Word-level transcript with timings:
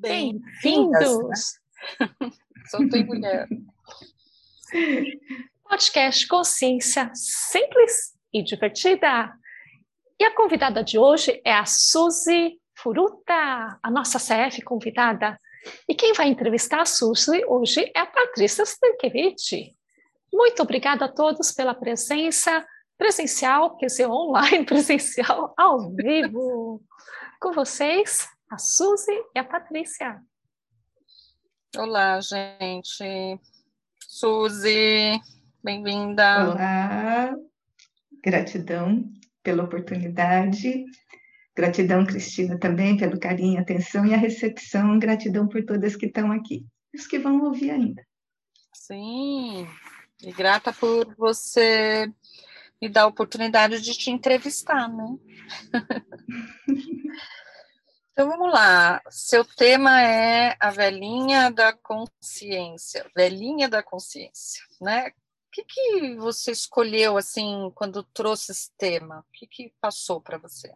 Bem-vindos! 0.00 1.58
Soltei 2.70 3.02
mulher. 3.02 3.48
Podcast 5.68 6.28
Consciência 6.28 7.10
Simples 7.14 8.14
e 8.32 8.44
Divertida. 8.44 9.32
E 10.16 10.24
a 10.24 10.36
convidada 10.36 10.84
de 10.84 11.00
hoje 11.00 11.42
é 11.44 11.52
a 11.52 11.64
Suzy 11.64 12.60
Furuta, 12.76 13.80
a 13.82 13.90
nossa 13.90 14.20
CF 14.20 14.62
convidada. 14.62 15.36
E 15.88 15.96
quem 15.96 16.12
vai 16.12 16.28
entrevistar 16.28 16.82
a 16.82 16.86
Suzy 16.86 17.44
hoje 17.48 17.90
é 17.92 17.98
a 17.98 18.06
Patrícia 18.06 18.62
Stankiewicz. 18.62 19.74
Muito 20.32 20.62
obrigada 20.62 21.06
a 21.06 21.12
todos 21.12 21.50
pela 21.50 21.74
presença 21.74 22.64
presencial, 22.96 23.76
quer 23.76 23.86
dizer, 23.86 24.06
online, 24.06 24.62
presencial, 24.66 25.52
ao 25.56 25.90
vivo. 25.90 26.80
Com 27.40 27.52
vocês, 27.52 28.28
a 28.50 28.56
Suzy 28.56 29.12
e 29.34 29.38
a 29.38 29.44
Patrícia. 29.44 30.22
Olá, 31.76 32.18
gente. 32.20 33.38
Suzy, 34.00 35.20
bem-vinda. 35.62 36.50
Olá, 36.50 37.36
gratidão 38.24 39.04
pela 39.42 39.64
oportunidade. 39.64 40.86
Gratidão, 41.54 42.06
Cristina, 42.06 42.58
também 42.58 42.96
pelo 42.96 43.20
carinho, 43.20 43.58
e 43.58 43.58
atenção 43.58 44.06
e 44.06 44.14
a 44.14 44.16
recepção. 44.16 44.98
Gratidão 44.98 45.46
por 45.46 45.62
todas 45.64 45.94
que 45.94 46.06
estão 46.06 46.32
aqui 46.32 46.64
e 46.94 46.98
os 46.98 47.06
que 47.06 47.18
vão 47.18 47.42
ouvir 47.44 47.70
ainda. 47.70 48.02
Sim, 48.72 49.68
e 50.22 50.32
grata 50.32 50.72
por 50.72 51.14
você 51.16 52.10
me 52.80 52.88
dar 52.88 53.02
a 53.02 53.08
oportunidade 53.08 53.82
de 53.82 53.92
te 53.92 54.10
entrevistar, 54.10 54.88
né? 54.88 55.18
Então 58.18 58.30
vamos 58.30 58.52
lá. 58.52 59.00
Seu 59.08 59.44
tema 59.44 60.02
é 60.02 60.56
a 60.58 60.72
velhinha 60.72 61.52
da 61.52 61.72
consciência, 61.72 63.08
velhinha 63.14 63.68
da 63.68 63.80
consciência, 63.80 64.60
né? 64.80 65.10
O 65.10 65.12
que, 65.52 65.62
que 65.62 66.16
você 66.16 66.50
escolheu 66.50 67.16
assim 67.16 67.70
quando 67.76 68.02
trouxe 68.02 68.50
esse 68.50 68.72
tema? 68.76 69.20
O 69.20 69.24
que, 69.32 69.46
que 69.46 69.72
passou 69.80 70.20
para 70.20 70.36
você? 70.36 70.74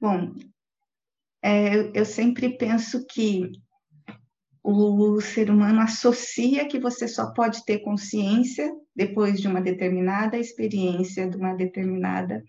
Bom, 0.00 0.34
é, 1.40 1.96
eu 1.96 2.04
sempre 2.04 2.58
penso 2.58 3.06
que 3.06 3.52
o 4.60 5.20
ser 5.20 5.50
humano 5.50 5.82
associa 5.82 6.66
que 6.66 6.80
você 6.80 7.06
só 7.06 7.32
pode 7.32 7.64
ter 7.64 7.78
consciência 7.78 8.74
depois 8.92 9.40
de 9.40 9.46
uma 9.46 9.60
determinada 9.60 10.36
experiência, 10.36 11.30
de 11.30 11.36
uma 11.36 11.54
determinada 11.54 12.42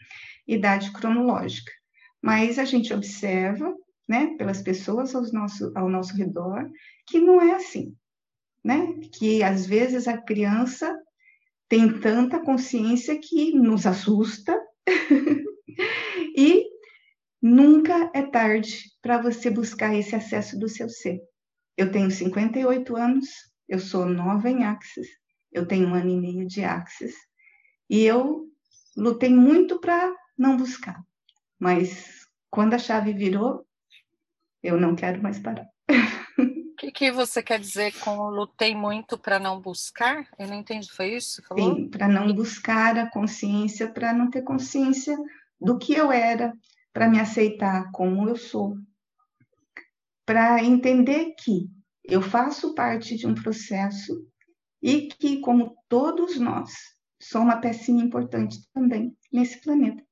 idade 0.47 0.91
cronológica 0.91 1.71
mas 2.27 2.59
a 2.59 2.65
gente 2.65 2.93
observa, 2.93 3.73
né, 4.05 4.35
pelas 4.37 4.61
pessoas 4.61 5.15
ao 5.15 5.23
nosso, 5.31 5.71
ao 5.73 5.87
nosso 5.87 6.13
redor, 6.13 6.69
que 7.05 7.21
não 7.21 7.41
é 7.41 7.55
assim, 7.55 7.95
né? 8.61 8.99
Que 9.17 9.41
às 9.41 9.65
vezes 9.65 10.09
a 10.09 10.17
criança 10.17 10.93
tem 11.69 12.01
tanta 12.01 12.41
consciência 12.41 13.17
que 13.17 13.53
nos 13.53 13.85
assusta 13.85 14.59
e 16.35 16.65
nunca 17.41 18.11
é 18.13 18.23
tarde 18.23 18.77
para 19.01 19.21
você 19.21 19.49
buscar 19.49 19.95
esse 19.95 20.13
acesso 20.13 20.59
do 20.59 20.67
seu 20.67 20.89
ser. 20.89 21.21
Eu 21.77 21.93
tenho 21.93 22.11
58 22.11 22.93
anos, 22.97 23.29
eu 23.69 23.79
sou 23.79 24.05
nova 24.05 24.49
em 24.49 24.65
Axis, 24.65 25.07
eu 25.49 25.65
tenho 25.65 25.87
um 25.87 25.93
ano 25.93 26.09
e 26.09 26.19
meio 26.19 26.45
de 26.45 26.61
Axis, 26.61 27.15
e 27.89 28.03
eu 28.03 28.51
lutei 28.97 29.29
muito 29.29 29.79
para 29.79 30.13
não 30.37 30.57
buscar. 30.57 31.01
Mas 31.57 32.16
quando 32.49 32.73
a 32.73 32.79
chave 32.79 33.13
virou, 33.13 33.65
eu 34.63 34.79
não 34.79 34.95
quero 34.95 35.21
mais 35.21 35.39
parar. 35.39 35.67
O 36.39 36.79
que, 36.79 36.91
que, 36.91 37.11
você 37.11 37.41
quer 37.41 37.59
dizer 37.59 37.91
com 37.99 38.29
lutei 38.29 38.75
muito 38.75 39.17
para 39.17 39.39
não 39.39 39.59
buscar? 39.59 40.27
Eu 40.37 40.47
não 40.47 40.55
entendi, 40.55 40.87
foi 40.91 41.15
isso? 41.15 41.41
Falou? 41.47 41.75
Sim, 41.75 41.89
para 41.89 42.07
não 42.07 42.31
buscar 42.31 42.97
a 42.99 43.09
consciência, 43.09 43.91
para 43.91 44.13
não 44.13 44.29
ter 44.29 44.43
consciência 44.43 45.17
do 45.59 45.79
que 45.79 45.93
eu 45.93 46.11
era, 46.11 46.53
para 46.93 47.09
me 47.09 47.19
aceitar 47.19 47.91
como 47.91 48.29
eu 48.29 48.35
sou, 48.35 48.77
para 50.23 50.63
entender 50.63 51.33
que 51.39 51.67
eu 52.03 52.21
faço 52.21 52.75
parte 52.75 53.15
de 53.17 53.25
um 53.25 53.33
processo 53.33 54.13
e 54.81 55.07
que, 55.07 55.41
como 55.41 55.75
todos 55.89 56.39
nós, 56.39 56.71
sou 57.19 57.41
uma 57.41 57.57
pecinha 57.57 58.03
importante 58.03 58.59
também 58.73 59.15
nesse 59.31 59.59
planeta. 59.61 60.06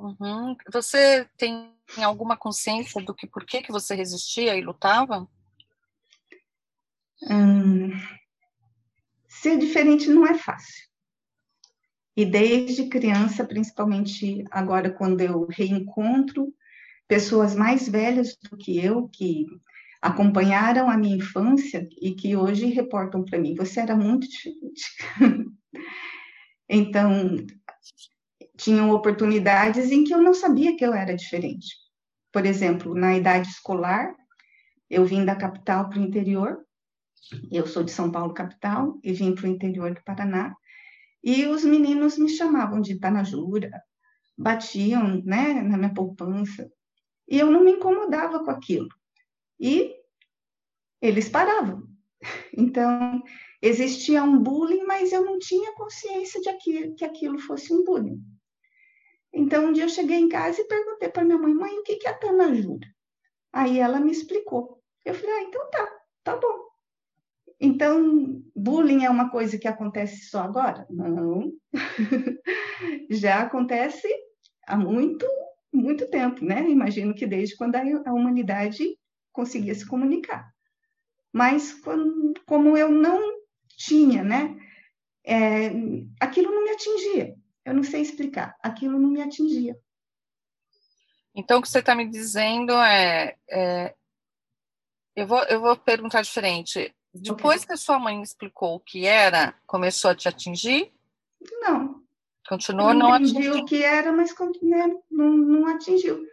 Uhum. 0.00 0.56
Você 0.72 1.28
tem 1.36 1.74
alguma 1.98 2.34
consciência 2.34 3.04
do 3.04 3.14
que 3.14 3.26
por 3.26 3.44
que, 3.44 3.60
que 3.60 3.70
você 3.70 3.94
resistia 3.94 4.56
e 4.56 4.62
lutava? 4.62 5.28
Hum, 7.22 7.90
ser 9.28 9.58
diferente 9.58 10.08
não 10.08 10.26
é 10.26 10.38
fácil. 10.38 10.88
E 12.16 12.24
desde 12.24 12.88
criança, 12.88 13.44
principalmente 13.44 14.42
agora 14.50 14.90
quando 14.90 15.20
eu 15.20 15.46
reencontro 15.46 16.52
pessoas 17.06 17.54
mais 17.54 17.86
velhas 17.86 18.36
do 18.36 18.56
que 18.56 18.78
eu, 18.82 19.06
que 19.08 19.46
acompanharam 20.00 20.88
a 20.88 20.96
minha 20.96 21.16
infância 21.16 21.86
e 22.00 22.14
que 22.14 22.34
hoje 22.34 22.66
reportam 22.66 23.22
para 23.22 23.38
mim, 23.38 23.54
você 23.54 23.80
era 23.80 23.94
muito 23.94 24.26
diferente. 24.26 24.82
então, 26.66 27.36
tinham 28.60 28.90
oportunidades 28.90 29.90
em 29.90 30.04
que 30.04 30.12
eu 30.12 30.20
não 30.20 30.34
sabia 30.34 30.76
que 30.76 30.84
eu 30.84 30.92
era 30.92 31.16
diferente. 31.16 31.76
Por 32.30 32.44
exemplo, 32.44 32.94
na 32.94 33.16
idade 33.16 33.48
escolar, 33.48 34.14
eu 34.88 35.04
vim 35.06 35.24
da 35.24 35.34
capital 35.34 35.88
para 35.88 35.98
o 35.98 36.02
interior, 36.02 36.62
eu 37.50 37.66
sou 37.66 37.82
de 37.82 37.90
São 37.90 38.12
Paulo, 38.12 38.34
capital, 38.34 38.98
e 39.02 39.12
vim 39.12 39.34
para 39.34 39.46
o 39.46 39.48
interior 39.48 39.94
do 39.94 40.04
Paraná, 40.04 40.54
e 41.24 41.46
os 41.46 41.64
meninos 41.64 42.18
me 42.18 42.28
chamavam 42.28 42.82
de 42.82 42.98
Tanajura, 42.98 43.70
batiam 44.36 45.22
né, 45.24 45.62
na 45.62 45.78
minha 45.78 45.94
poupança, 45.94 46.70
e 47.26 47.38
eu 47.38 47.50
não 47.50 47.64
me 47.64 47.72
incomodava 47.72 48.44
com 48.44 48.50
aquilo. 48.50 48.88
E 49.58 49.94
eles 51.00 51.28
paravam. 51.28 51.88
Então, 52.54 53.22
existia 53.62 54.22
um 54.22 54.38
bullying, 54.38 54.82
mas 54.82 55.10
eu 55.12 55.24
não 55.24 55.38
tinha 55.38 55.74
consciência 55.74 56.38
de 56.42 56.94
que 56.94 57.04
aquilo 57.04 57.38
fosse 57.38 57.72
um 57.72 57.82
bullying. 57.82 58.20
Então, 59.32 59.66
um 59.66 59.72
dia 59.72 59.84
eu 59.84 59.88
cheguei 59.88 60.18
em 60.18 60.28
casa 60.28 60.60
e 60.60 60.66
perguntei 60.66 61.08
para 61.08 61.24
minha 61.24 61.38
mãe, 61.38 61.54
mãe, 61.54 61.78
o 61.78 61.82
que 61.82 62.06
é 62.06 62.10
a 62.10 62.14
tanajura? 62.14 62.86
Aí 63.52 63.78
ela 63.78 64.00
me 64.00 64.10
explicou. 64.10 64.82
Eu 65.04 65.14
falei, 65.14 65.34
ah, 65.34 65.42
então 65.42 65.70
tá, 65.70 65.88
tá 66.24 66.36
bom. 66.36 66.70
Então, 67.60 68.42
bullying 68.56 69.04
é 69.04 69.10
uma 69.10 69.30
coisa 69.30 69.58
que 69.58 69.68
acontece 69.68 70.28
só 70.30 70.40
agora? 70.40 70.86
Não. 70.88 71.52
Já 73.10 73.42
acontece 73.42 74.08
há 74.66 74.76
muito, 74.76 75.26
muito 75.72 76.08
tempo, 76.08 76.44
né? 76.44 76.68
Imagino 76.68 77.14
que 77.14 77.26
desde 77.26 77.56
quando 77.56 77.76
a 77.76 78.12
humanidade 78.12 78.96
conseguia 79.32 79.74
se 79.74 79.86
comunicar. 79.86 80.50
Mas 81.32 81.74
quando, 81.74 82.32
como 82.46 82.76
eu 82.76 82.90
não 82.90 83.20
tinha, 83.76 84.24
né? 84.24 84.56
É, 85.24 85.70
aquilo 86.18 86.50
não 86.50 86.64
me 86.64 86.70
atingia. 86.70 87.36
Eu 87.64 87.74
não 87.74 87.82
sei 87.82 88.02
explicar. 88.02 88.56
Aquilo 88.62 88.98
não 88.98 89.10
me 89.10 89.22
atingia. 89.22 89.78
Então, 91.34 91.58
o 91.58 91.62
que 91.62 91.68
você 91.68 91.78
está 91.78 91.94
me 91.94 92.08
dizendo 92.08 92.72
é, 92.72 93.36
é, 93.48 93.94
eu, 95.14 95.26
vou, 95.26 95.42
eu 95.44 95.60
vou 95.60 95.76
perguntar 95.76 96.22
diferente. 96.22 96.94
Depois 97.12 97.62
okay. 97.62 97.66
que 97.68 97.72
a 97.72 97.76
sua 97.76 97.98
mãe 97.98 98.20
explicou 98.22 98.76
o 98.76 98.80
que 98.80 99.06
era, 99.06 99.54
começou 99.66 100.10
a 100.10 100.14
te 100.14 100.28
atingir? 100.28 100.92
Não. 101.60 102.02
Continuou 102.48 102.92
não, 102.92 103.10
não 103.10 103.12
atingiu 103.12 103.58
o 103.58 103.64
que 103.64 103.82
era, 103.82 104.12
mas 104.12 104.34
né, 104.62 104.86
não, 105.10 105.30
não 105.30 105.66
atingiu. 105.68 106.26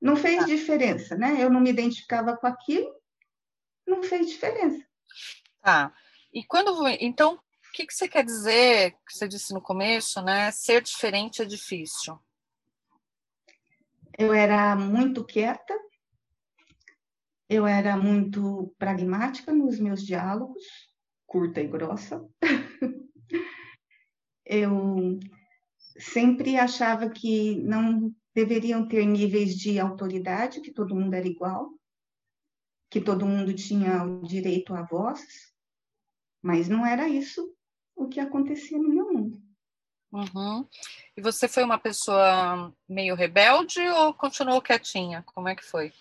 Não 0.00 0.16
fez 0.16 0.40
tá. 0.40 0.44
diferença, 0.46 1.16
né? 1.16 1.36
Eu 1.42 1.48
não 1.48 1.60
me 1.60 1.70
identificava 1.70 2.36
com 2.36 2.46
aquilo, 2.46 2.92
não 3.86 4.02
fez 4.02 4.26
diferença. 4.26 4.84
Tá. 5.62 5.92
E 6.32 6.44
quando 6.44 6.86
então 7.00 7.40
que, 7.74 7.86
que 7.86 7.92
você 7.92 8.08
quer 8.08 8.24
dizer, 8.24 8.92
que 8.92 9.12
você 9.12 9.26
disse 9.26 9.52
no 9.52 9.60
começo, 9.60 10.22
né? 10.22 10.52
Ser 10.52 10.80
diferente 10.80 11.42
é 11.42 11.44
difícil. 11.44 12.16
Eu 14.16 14.32
era 14.32 14.76
muito 14.76 15.24
quieta, 15.24 15.74
eu 17.48 17.66
era 17.66 17.96
muito 17.96 18.72
pragmática 18.78 19.52
nos 19.52 19.80
meus 19.80 20.06
diálogos, 20.06 20.62
curta 21.26 21.60
e 21.60 21.66
grossa. 21.66 22.24
eu 24.46 25.18
sempre 25.98 26.56
achava 26.56 27.10
que 27.10 27.56
não 27.56 28.14
deveriam 28.32 28.86
ter 28.86 29.04
níveis 29.04 29.56
de 29.56 29.80
autoridade, 29.80 30.60
que 30.60 30.72
todo 30.72 30.94
mundo 30.94 31.14
era 31.14 31.26
igual, 31.26 31.72
que 32.88 33.00
todo 33.00 33.26
mundo 33.26 33.52
tinha 33.52 34.04
o 34.04 34.22
direito 34.22 34.72
à 34.74 34.82
voz, 34.82 35.20
mas 36.40 36.68
não 36.68 36.86
era 36.86 37.08
isso 37.08 37.52
o 37.96 38.08
que 38.08 38.20
acontecia 38.20 38.78
no 38.78 38.88
meu 38.88 39.12
mundo. 39.12 39.42
Uhum. 40.12 40.66
E 41.16 41.20
você 41.20 41.48
foi 41.48 41.64
uma 41.64 41.78
pessoa 41.78 42.72
meio 42.88 43.16
rebelde 43.16 43.80
ou 43.80 44.14
continuou 44.14 44.62
quietinha? 44.62 45.24
Como 45.26 45.48
é 45.48 45.56
que 45.56 45.64
foi? 45.64 45.92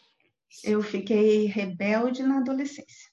Eu 0.63 0.83
fiquei 0.83 1.47
rebelde 1.47 2.21
na 2.21 2.37
adolescência. 2.37 3.11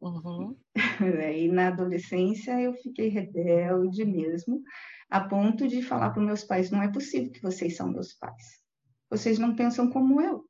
Uhum. 0.00 0.56
E 1.36 1.48
na 1.48 1.68
adolescência 1.68 2.60
eu 2.60 2.74
fiquei 2.74 3.08
rebelde 3.08 4.04
mesmo, 4.04 4.62
a 5.08 5.20
ponto 5.20 5.68
de 5.68 5.82
falar 5.82 6.10
para 6.10 6.22
meus 6.22 6.42
pais: 6.42 6.70
não 6.70 6.82
é 6.82 6.90
possível 6.90 7.30
que 7.30 7.42
vocês 7.42 7.76
são 7.76 7.88
meus 7.88 8.14
pais. 8.14 8.60
Vocês 9.08 9.38
não 9.38 9.54
pensam 9.54 9.90
como 9.90 10.20
eu. 10.20 10.44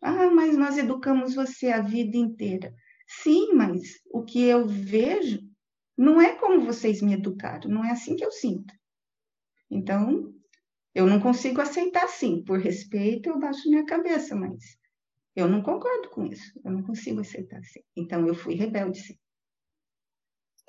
Ah, 0.00 0.30
mas 0.30 0.56
nós 0.56 0.76
educamos 0.76 1.34
você 1.34 1.68
a 1.68 1.80
vida 1.80 2.16
inteira. 2.16 2.74
Sim, 3.22 3.52
mas 3.54 4.00
o 4.12 4.24
que 4.24 4.42
eu 4.42 4.66
vejo 4.66 5.40
não 5.96 6.20
é 6.20 6.34
como 6.36 6.64
vocês 6.64 7.00
me 7.00 7.14
educaram, 7.14 7.70
não 7.70 7.84
é 7.84 7.90
assim 7.92 8.16
que 8.16 8.24
eu 8.24 8.30
sinto. 8.32 8.74
Então, 9.70 10.32
eu 10.94 11.06
não 11.06 11.20
consigo 11.20 11.60
aceitar 11.60 12.08
sim, 12.08 12.42
por 12.44 12.58
respeito 12.60 13.28
eu 13.28 13.38
baixo 13.38 13.68
minha 13.68 13.86
cabeça, 13.86 14.34
mas 14.34 14.78
eu 15.36 15.48
não 15.48 15.62
concordo 15.62 16.10
com 16.10 16.26
isso, 16.26 16.52
eu 16.64 16.72
não 16.72 16.82
consigo 16.82 17.20
aceitar 17.20 17.58
assim. 17.58 17.80
Então, 17.96 18.26
eu 18.26 18.34
fui 18.34 18.54
rebelde 18.54 19.00
sim. 19.00 19.18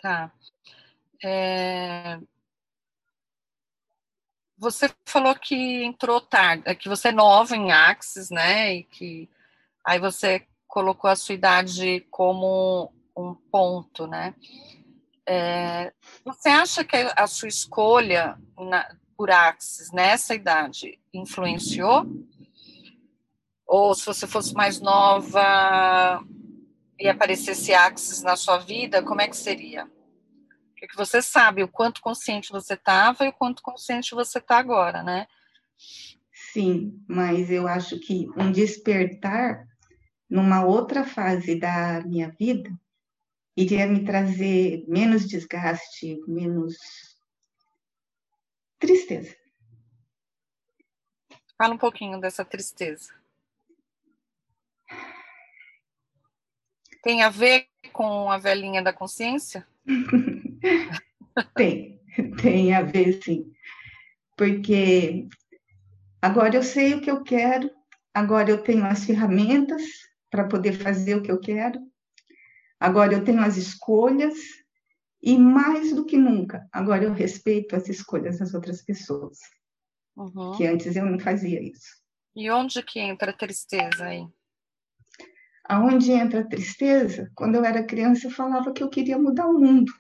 Tá. 0.02 0.32
É... 1.24 2.20
Você 4.58 4.90
falou 5.06 5.36
que 5.36 5.84
entrou 5.84 6.22
tarde, 6.22 6.64
é 6.66 6.74
que 6.76 6.88
você 6.88 7.10
é 7.10 7.12
nova 7.12 7.56
em 7.56 7.72
Axis, 7.72 8.30
né? 8.30 8.76
E 8.76 8.84
que 8.84 9.30
aí 9.86 10.00
você 10.00 10.48
colocou 10.76 11.10
a 11.10 11.16
sua 11.16 11.34
idade 11.36 12.06
como 12.12 12.92
um 13.16 13.34
ponto, 13.34 14.06
né? 14.08 14.36
É, 15.26 15.94
você 16.26 16.50
acha 16.50 16.84
que 16.84 16.98
a 17.16 17.26
sua 17.28 17.48
escolha 17.48 18.38
na, 18.60 18.86
por 19.16 19.32
Axis 19.32 19.94
nessa 19.94 20.36
idade 20.36 21.00
influenciou? 21.14 22.06
Ou 23.66 23.96
se 23.96 24.06
você 24.06 24.28
fosse 24.28 24.54
mais 24.54 24.82
nova 24.82 26.22
e 27.00 27.08
aparecesse 27.08 27.74
Axis 27.74 28.22
na 28.22 28.36
sua 28.36 28.58
vida, 28.58 29.02
como 29.02 29.22
é 29.22 29.30
que 29.30 29.38
seria? 29.38 29.90
Porque 30.78 30.98
você 30.98 31.22
sabe 31.22 31.64
o 31.64 31.70
quanto 31.70 32.02
consciente 32.02 32.52
você 32.52 32.74
estava 32.74 33.24
e 33.24 33.30
o 33.30 33.34
quanto 33.34 33.64
consciente 33.64 34.14
você 34.14 34.40
está 34.40 34.58
agora, 34.58 35.02
né? 35.02 35.26
Sim, 36.52 37.02
mas 37.08 37.50
eu 37.50 37.66
acho 37.66 37.98
que 37.98 38.28
um 38.38 38.52
despertar 38.52 39.66
numa 40.30 40.66
outra 40.66 41.04
fase 41.04 41.56
da 41.56 42.02
minha 42.02 42.30
vida 42.30 42.72
iria 43.56 43.88
me 43.88 44.04
trazer 44.04 44.84
menos 44.88 45.28
desgaste, 45.28 46.22
menos 46.28 46.76
tristeza. 48.78 49.36
Fala 51.58 51.74
um 51.74 51.78
pouquinho 51.78 52.20
dessa 52.20 52.44
tristeza. 52.44 53.14
Tem 57.02 57.24
a 57.24 57.30
ver 57.30 57.68
com 57.94 58.30
a 58.30 58.38
velhinha 58.38 58.82
da 58.82 58.92
consciência? 58.92 59.66
tem, 61.56 62.02
tem 62.42 62.74
a 62.74 62.82
ver 62.82 63.22
sim. 63.24 63.54
Porque 64.36 65.30
agora 66.22 66.56
eu 66.56 66.64
sei 66.64 66.96
o 66.96 67.02
que 67.02 67.10
eu 67.10 67.24
quero, 67.24 67.72
agora 68.14 68.50
eu 68.50 68.62
tenho 68.62 68.84
as 68.86 69.06
ferramentas 69.06 69.84
para 70.36 70.48
poder 70.48 70.74
fazer 70.74 71.16
o 71.16 71.22
que 71.22 71.32
eu 71.32 71.40
quero, 71.40 71.80
Agora 72.80 73.14
eu 73.14 73.24
tenho 73.24 73.42
as 73.42 73.58
escolhas 73.58 74.36
e 75.22 75.38
mais 75.38 75.96
do 75.96 76.06
que 76.06 76.18
nunca, 76.18 76.68
agora 76.72 77.04
eu 77.04 77.14
respeito 77.14 77.76
as 77.76 77.88
escolhas 77.90 78.40
das 78.40 78.54
outras 78.54 78.82
pessoas. 78.82 79.40
Uhum. 80.16 80.56
Que 80.56 80.68
antes 80.68 80.96
eu 80.96 81.06
não 81.06 81.20
fazia 81.20 81.62
isso. 81.62 82.04
E 82.36 82.50
onde 82.52 82.84
que 82.84 83.00
entra 83.00 83.32
a 83.32 83.36
tristeza 83.36 84.06
aí? 84.06 84.28
Aonde 85.68 86.12
entra 86.12 86.42
a 86.42 86.48
tristeza? 86.48 87.32
Quando 87.34 87.56
eu 87.56 87.66
era 87.66 87.84
criança, 87.84 88.28
eu 88.28 88.32
falava 88.32 88.72
que 88.72 88.84
eu 88.84 88.90
queria 88.90 89.18
mudar 89.18 89.48
o 89.48 89.60
mundo. 89.60 89.92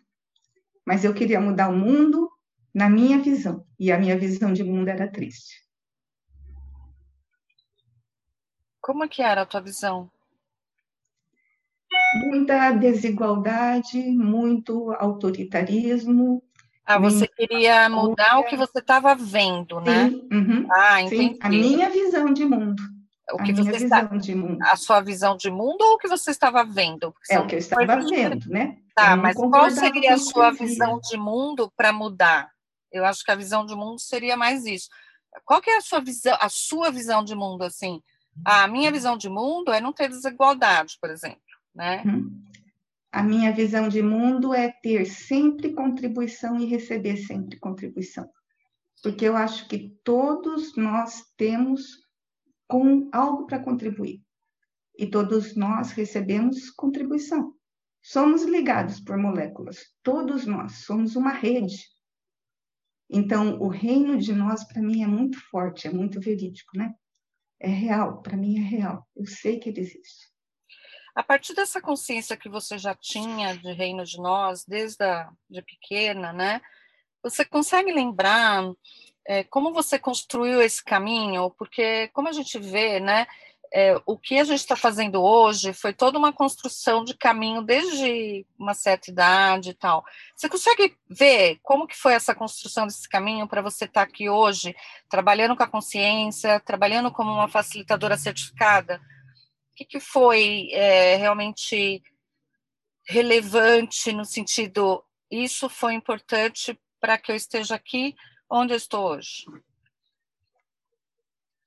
Mas 0.86 1.04
eu 1.04 1.14
queria 1.14 1.42
mudar 1.42 1.70
o 1.70 1.76
mundo 1.76 2.30
na 2.74 2.88
minha 2.88 3.18
visão. 3.18 3.66
E 3.80 3.92
a 3.92 3.98
minha 3.98 4.18
visão 4.18 4.54
de 4.54 4.64
mundo 4.64 4.90
era 4.90 5.12
triste. 5.12 5.56
Como 8.80 9.10
que 9.10 9.24
era 9.24 9.42
a 9.42 9.46
tua 9.46 9.62
visão? 9.62 10.12
Muita 12.16 12.72
desigualdade, 12.72 14.00
muito 14.00 14.92
autoritarismo. 14.94 16.42
Ah, 16.86 17.00
você 17.00 17.28
queria 17.28 17.90
mudar 17.90 18.40
o 18.40 18.46
que 18.46 18.56
você 18.56 18.80
estava 18.80 19.16
vendo, 19.16 19.82
né? 19.82 20.10
Sim, 20.10 20.30
uhum, 20.32 20.68
ah, 20.72 21.02
entendi. 21.02 21.34
Sim, 21.34 21.40
a 21.42 21.50
minha 21.50 21.90
visão 21.90 22.32
de 22.32 22.46
mundo. 22.46 22.82
O 23.32 23.42
que 23.42 23.52
a 23.52 23.56
você 23.56 23.84
está, 23.84 24.02
de 24.04 24.36
mundo. 24.36 24.60
A 24.62 24.76
sua 24.76 25.02
visão 25.02 25.36
de 25.36 25.50
mundo 25.50 25.82
ou 25.82 25.96
o 25.96 25.98
que 25.98 26.08
você 26.08 26.30
estava 26.30 26.64
vendo? 26.64 27.14
é 27.30 27.40
o 27.40 27.48
que 27.48 27.56
eu 27.56 27.60
estava 27.60 27.98
vendo, 27.98 28.48
né? 28.48 28.78
Tá, 28.94 29.18
mas 29.18 29.36
qual 29.36 29.70
seria 29.72 30.14
a 30.14 30.18
sua 30.18 30.52
visão 30.52 31.00
de 31.00 31.18
mundo 31.18 31.74
para 31.76 31.92
mudar? 31.92 32.50
Eu 32.92 33.04
acho 33.04 33.26
que 33.26 33.32
a 33.32 33.36
visão 33.36 33.66
de 33.66 33.76
mundo 33.76 34.00
seria 34.00 34.38
mais 34.38 34.64
isso. 34.66 34.88
Qual 35.44 35.60
que 35.60 35.70
é 35.72 35.78
a 35.78 35.82
sua 35.82 36.00
visão, 36.00 36.38
a 36.40 36.48
sua 36.48 36.92
visão 36.92 37.24
de 37.24 37.36
mundo 37.36 37.64
assim? 37.64 38.00
Ah, 38.46 38.64
a 38.64 38.68
minha 38.68 38.92
visão 38.92 39.18
de 39.18 39.28
mundo 39.28 39.74
é 39.74 39.82
não 39.82 39.92
ter 39.92 40.08
desigualdade, 40.08 40.98
por 41.02 41.10
exemplo 41.10 41.42
né? 41.76 42.02
Uhum. 42.06 42.44
A 43.12 43.24
minha 43.24 43.52
visão 43.52 43.88
de 43.88 44.02
mundo 44.02 44.54
é 44.54 44.72
ter 44.72 45.06
sempre 45.06 45.74
contribuição 45.74 46.60
e 46.60 46.66
receber 46.66 47.18
sempre 47.18 47.60
contribuição. 47.60 48.30
Porque 49.02 49.26
eu 49.26 49.36
acho 49.36 49.68
que 49.68 49.96
todos 50.04 50.76
nós 50.76 51.24
temos 51.38 52.04
com 52.68 53.10
algo 53.14 53.46
para 53.46 53.60
contribuir. 53.60 54.22
E 54.98 55.06
todos 55.08 55.56
nós 55.56 55.92
recebemos 55.92 56.70
contribuição. 56.72 57.54
Somos 58.02 58.44
ligados 58.44 59.00
por 59.00 59.18
moléculas, 59.18 59.80
todos 60.04 60.46
nós 60.46 60.86
somos 60.86 61.16
uma 61.16 61.32
rede. 61.32 61.84
Então, 63.10 63.60
o 63.60 63.68
reino 63.68 64.18
de 64.18 64.34
nós, 64.34 64.64
para 64.64 64.82
mim, 64.82 65.04
é 65.04 65.08
muito 65.08 65.40
forte, 65.50 65.88
é 65.88 65.92
muito 65.92 66.20
verídico, 66.20 66.78
né? 66.78 66.94
É 67.60 67.68
real, 67.68 68.22
para 68.22 68.38
mim 68.38 68.58
é 68.58 68.62
real. 68.62 69.08
Eu 69.16 69.26
sei 69.26 69.60
que 69.60 69.70
ele 69.70 69.82
existe. 69.82 70.35
A 71.16 71.24
partir 71.24 71.54
dessa 71.54 71.80
consciência 71.80 72.36
que 72.36 72.50
você 72.50 72.78
já 72.78 72.94
tinha 72.94 73.56
de 73.56 73.72
reino 73.72 74.04
de 74.04 74.18
nós, 74.18 74.66
desde 74.66 75.02
a, 75.02 75.30
de 75.50 75.62
pequena, 75.62 76.34
né? 76.34 76.62
Você 77.24 77.46
consegue 77.46 77.92
lembrar 77.94 78.70
é, 79.26 79.44
como 79.46 79.74
você 79.74 79.98
construiu 79.98 80.62
esse 80.62 80.84
caminho? 80.84 81.50
Porque, 81.52 82.10
como 82.10 82.28
a 82.28 82.34
gente 82.34 82.60
vê, 82.60 83.00
né? 83.00 83.26
É, 83.74 84.00
o 84.06 84.18
que 84.18 84.38
a 84.38 84.44
gente 84.44 84.60
está 84.60 84.76
fazendo 84.76 85.22
hoje 85.22 85.74
foi 85.74 85.92
toda 85.94 86.18
uma 86.18 86.32
construção 86.32 87.04
de 87.04 87.14
caminho 87.18 87.62
desde 87.62 88.46
uma 88.60 88.74
certa 88.74 89.10
idade 89.10 89.70
e 89.70 89.74
tal. 89.74 90.04
Você 90.36 90.50
consegue 90.50 90.96
ver 91.10 91.60
como 91.64 91.88
que 91.88 91.96
foi 91.96 92.14
essa 92.14 92.36
construção 92.36 92.86
desse 92.86 93.08
caminho 93.08 93.48
para 93.48 93.62
você 93.62 93.86
estar 93.86 94.02
tá 94.06 94.08
aqui 94.08 94.30
hoje, 94.30 94.76
trabalhando 95.10 95.56
com 95.56 95.64
a 95.64 95.68
consciência, 95.68 96.60
trabalhando 96.60 97.12
como 97.12 97.32
uma 97.32 97.48
facilitadora 97.48 98.18
certificada? 98.18 99.02
Que, 99.76 99.86
que 99.86 100.00
foi 100.00 100.70
é, 100.72 101.18
realmente 101.18 102.02
relevante 103.08 104.12
no 104.12 104.26
sentido 104.26 105.04
isso 105.30 105.68
foi 105.70 105.94
importante 105.94 106.80
para 107.00 107.18
que 107.18 107.32
eu 107.32 107.36
esteja 107.36 107.76
aqui 107.76 108.16
onde 108.50 108.74
eu 108.74 108.78
estou 108.78 109.10
hoje? 109.12 109.46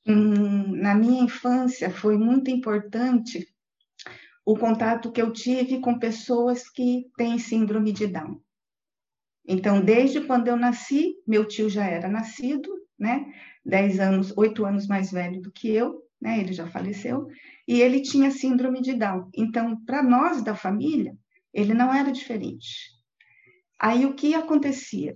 Hum, 0.07 0.77
na 0.77 0.95
minha 0.95 1.23
infância 1.23 1.91
foi 1.91 2.17
muito 2.17 2.51
importante 2.51 3.47
o 4.45 4.57
contato 4.57 5.13
que 5.13 5.21
eu 5.21 5.33
tive 5.33 5.81
com 5.81 5.99
pessoas 5.99 6.69
que 6.71 7.11
têm 7.19 7.39
síndrome 7.39 7.93
de 7.93 8.07
Down. 8.07 8.41
Então, 9.47 9.83
desde 9.83 10.23
quando 10.23 10.49
eu 10.49 10.57
nasci, 10.57 11.15
meu 11.27 11.47
tio 11.47 11.69
já 11.69 11.85
era 11.85 12.09
nascido, 12.09 12.71
né? 12.99 13.31
Dez 13.65 14.01
anos, 14.01 14.33
oito 14.37 14.65
anos 14.65 14.87
mais 14.87 15.11
velho 15.11 15.43
do 15.43 15.53
que 15.53 15.69
eu, 15.69 16.03
né? 16.21 16.41
Ele 16.41 16.53
já 16.53 16.67
faleceu 16.67 17.29
e 17.69 17.83
ele 17.83 18.01
tinha 18.01 18.31
síndrome 18.31 18.81
de 18.81 18.95
Down. 18.95 19.29
Então, 19.37 19.79
para 19.85 20.03
nós 20.03 20.43
da 20.43 20.55
família, 20.55 21.15
ele 21.53 21.75
não 21.75 21.93
era 21.93 22.11
diferente. 22.11 22.89
Aí 23.79 24.07
o 24.07 24.15
que 24.15 24.35
acontecia? 24.35 25.15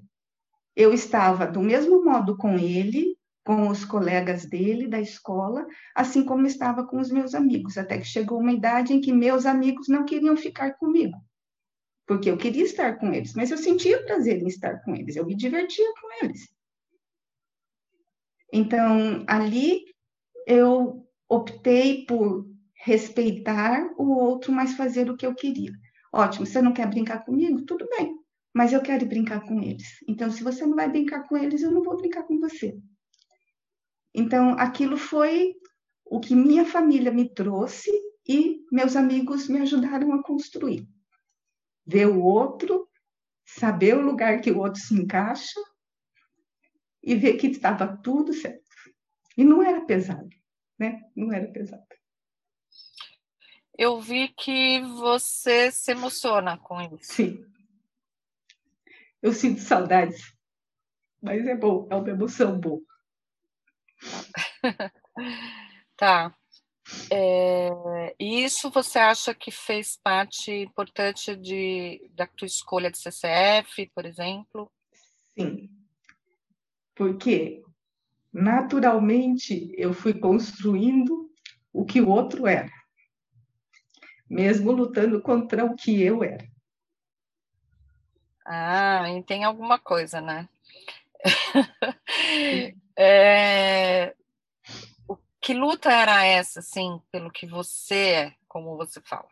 Eu 0.76 0.92
estava 0.92 1.46
do 1.46 1.62
mesmo 1.62 2.04
modo 2.04 2.36
com 2.36 2.58
ele, 2.58 3.16
com 3.42 3.68
os 3.68 3.86
colegas 3.86 4.44
dele 4.44 4.86
da 4.86 5.00
escola, 5.00 5.66
assim 5.96 6.24
como 6.26 6.46
estava 6.46 6.86
com 6.86 7.00
os 7.00 7.10
meus 7.10 7.34
amigos, 7.34 7.78
até 7.78 7.98
que 7.98 8.04
chegou 8.04 8.38
uma 8.38 8.52
idade 8.52 8.92
em 8.92 9.00
que 9.00 9.12
meus 9.12 9.46
amigos 9.46 9.88
não 9.88 10.04
queriam 10.04 10.36
ficar 10.36 10.74
comigo, 10.74 11.16
porque 12.06 12.30
eu 12.30 12.36
queria 12.36 12.64
estar 12.64 12.98
com 12.98 13.12
eles, 13.12 13.34
mas 13.34 13.50
eu 13.50 13.58
sentia 13.58 14.04
prazer 14.04 14.40
em 14.40 14.46
estar 14.46 14.78
com 14.84 14.94
eles, 14.94 15.16
eu 15.16 15.26
me 15.26 15.34
divertia 15.34 15.92
com 16.00 16.24
eles. 16.24 16.48
Então, 18.52 19.24
ali 19.26 19.84
eu 20.46 21.02
optei 21.34 22.04
por 22.04 22.46
respeitar 22.74 23.90
o 23.96 24.10
outro, 24.12 24.52
mas 24.52 24.74
fazer 24.74 25.08
o 25.10 25.16
que 25.16 25.24
eu 25.24 25.34
queria. 25.34 25.72
Ótimo, 26.12 26.44
você 26.44 26.60
não 26.60 26.72
quer 26.72 26.88
brincar 26.88 27.24
comigo? 27.24 27.62
Tudo 27.62 27.88
bem. 27.96 28.14
mas 28.54 28.70
eu 28.70 28.82
quero 28.82 29.06
brincar 29.06 29.40
com 29.40 29.62
eles. 29.62 29.86
Então, 30.06 30.30
se 30.30 30.44
você 30.44 30.66
não 30.66 30.76
vai 30.76 30.86
brincar 30.86 31.26
com 31.26 31.38
eles, 31.38 31.62
eu 31.62 31.70
não 31.70 31.82
vou 31.82 31.96
brincar 31.96 32.24
com 32.24 32.38
você. 32.38 32.78
Então, 34.14 34.50
aquilo 34.58 34.98
foi 34.98 35.54
o 36.04 36.20
que 36.20 36.34
minha 36.34 36.66
família 36.66 37.10
me 37.10 37.32
trouxe 37.32 37.90
e 38.28 38.60
meus 38.70 38.94
amigos 38.94 39.48
me 39.48 39.60
ajudaram 39.60 40.12
a 40.12 40.22
construir. 40.22 40.86
Ver 41.86 42.08
o 42.08 42.22
outro, 42.22 42.86
saber 43.46 43.96
o 43.96 44.02
lugar 44.02 44.42
que 44.42 44.50
o 44.50 44.58
outro 44.58 44.82
se 44.82 44.94
encaixa 44.94 45.58
e 47.02 47.14
ver 47.14 47.38
que 47.38 47.46
estava 47.46 47.96
tudo 47.96 48.34
certo. 48.34 48.62
E 49.34 49.42
não 49.42 49.62
era 49.62 49.80
pesado, 49.80 50.28
né? 50.82 51.04
Não 51.14 51.32
era 51.32 51.46
pesado. 51.46 51.86
Eu 53.78 54.00
vi 54.00 54.28
que 54.28 54.80
você 54.80 55.70
se 55.70 55.92
emociona 55.92 56.58
com 56.58 56.80
isso. 56.80 57.14
Sim. 57.14 57.46
Eu 59.22 59.32
sinto 59.32 59.60
saudades, 59.60 60.34
mas 61.22 61.46
é 61.46 61.56
bom, 61.56 61.86
é 61.88 61.94
uma 61.94 62.10
emoção 62.10 62.58
boa. 62.58 62.82
tá. 65.96 66.36
É, 67.10 67.70
isso 68.18 68.68
você 68.70 68.98
acha 68.98 69.32
que 69.32 69.52
fez 69.52 69.96
parte 70.02 70.50
importante 70.50 71.36
de, 71.36 72.10
da 72.12 72.26
tua 72.26 72.46
escolha 72.46 72.90
de 72.90 72.98
CCF, 72.98 73.86
por 73.94 74.04
exemplo? 74.04 74.70
Sim. 75.38 75.70
Porque 76.94 77.62
naturalmente 78.32 79.74
eu 79.76 79.92
fui 79.92 80.14
construindo 80.14 81.30
o 81.72 81.84
que 81.84 82.00
o 82.00 82.08
outro 82.08 82.46
era, 82.46 82.70
mesmo 84.28 84.72
lutando 84.72 85.20
contra 85.20 85.64
o 85.64 85.74
que 85.74 86.02
eu 86.02 86.24
era. 86.24 86.46
Ah, 88.44 89.10
e 89.10 89.22
tem 89.22 89.44
alguma 89.44 89.78
coisa, 89.78 90.20
né? 90.20 90.48
é, 92.98 94.14
que 95.40 95.54
luta 95.54 95.92
era 95.92 96.24
essa, 96.24 96.60
assim, 96.60 97.00
pelo 97.10 97.30
que 97.30 97.46
você 97.46 97.94
é, 97.94 98.34
como 98.48 98.76
você 98.76 99.00
fala? 99.00 99.28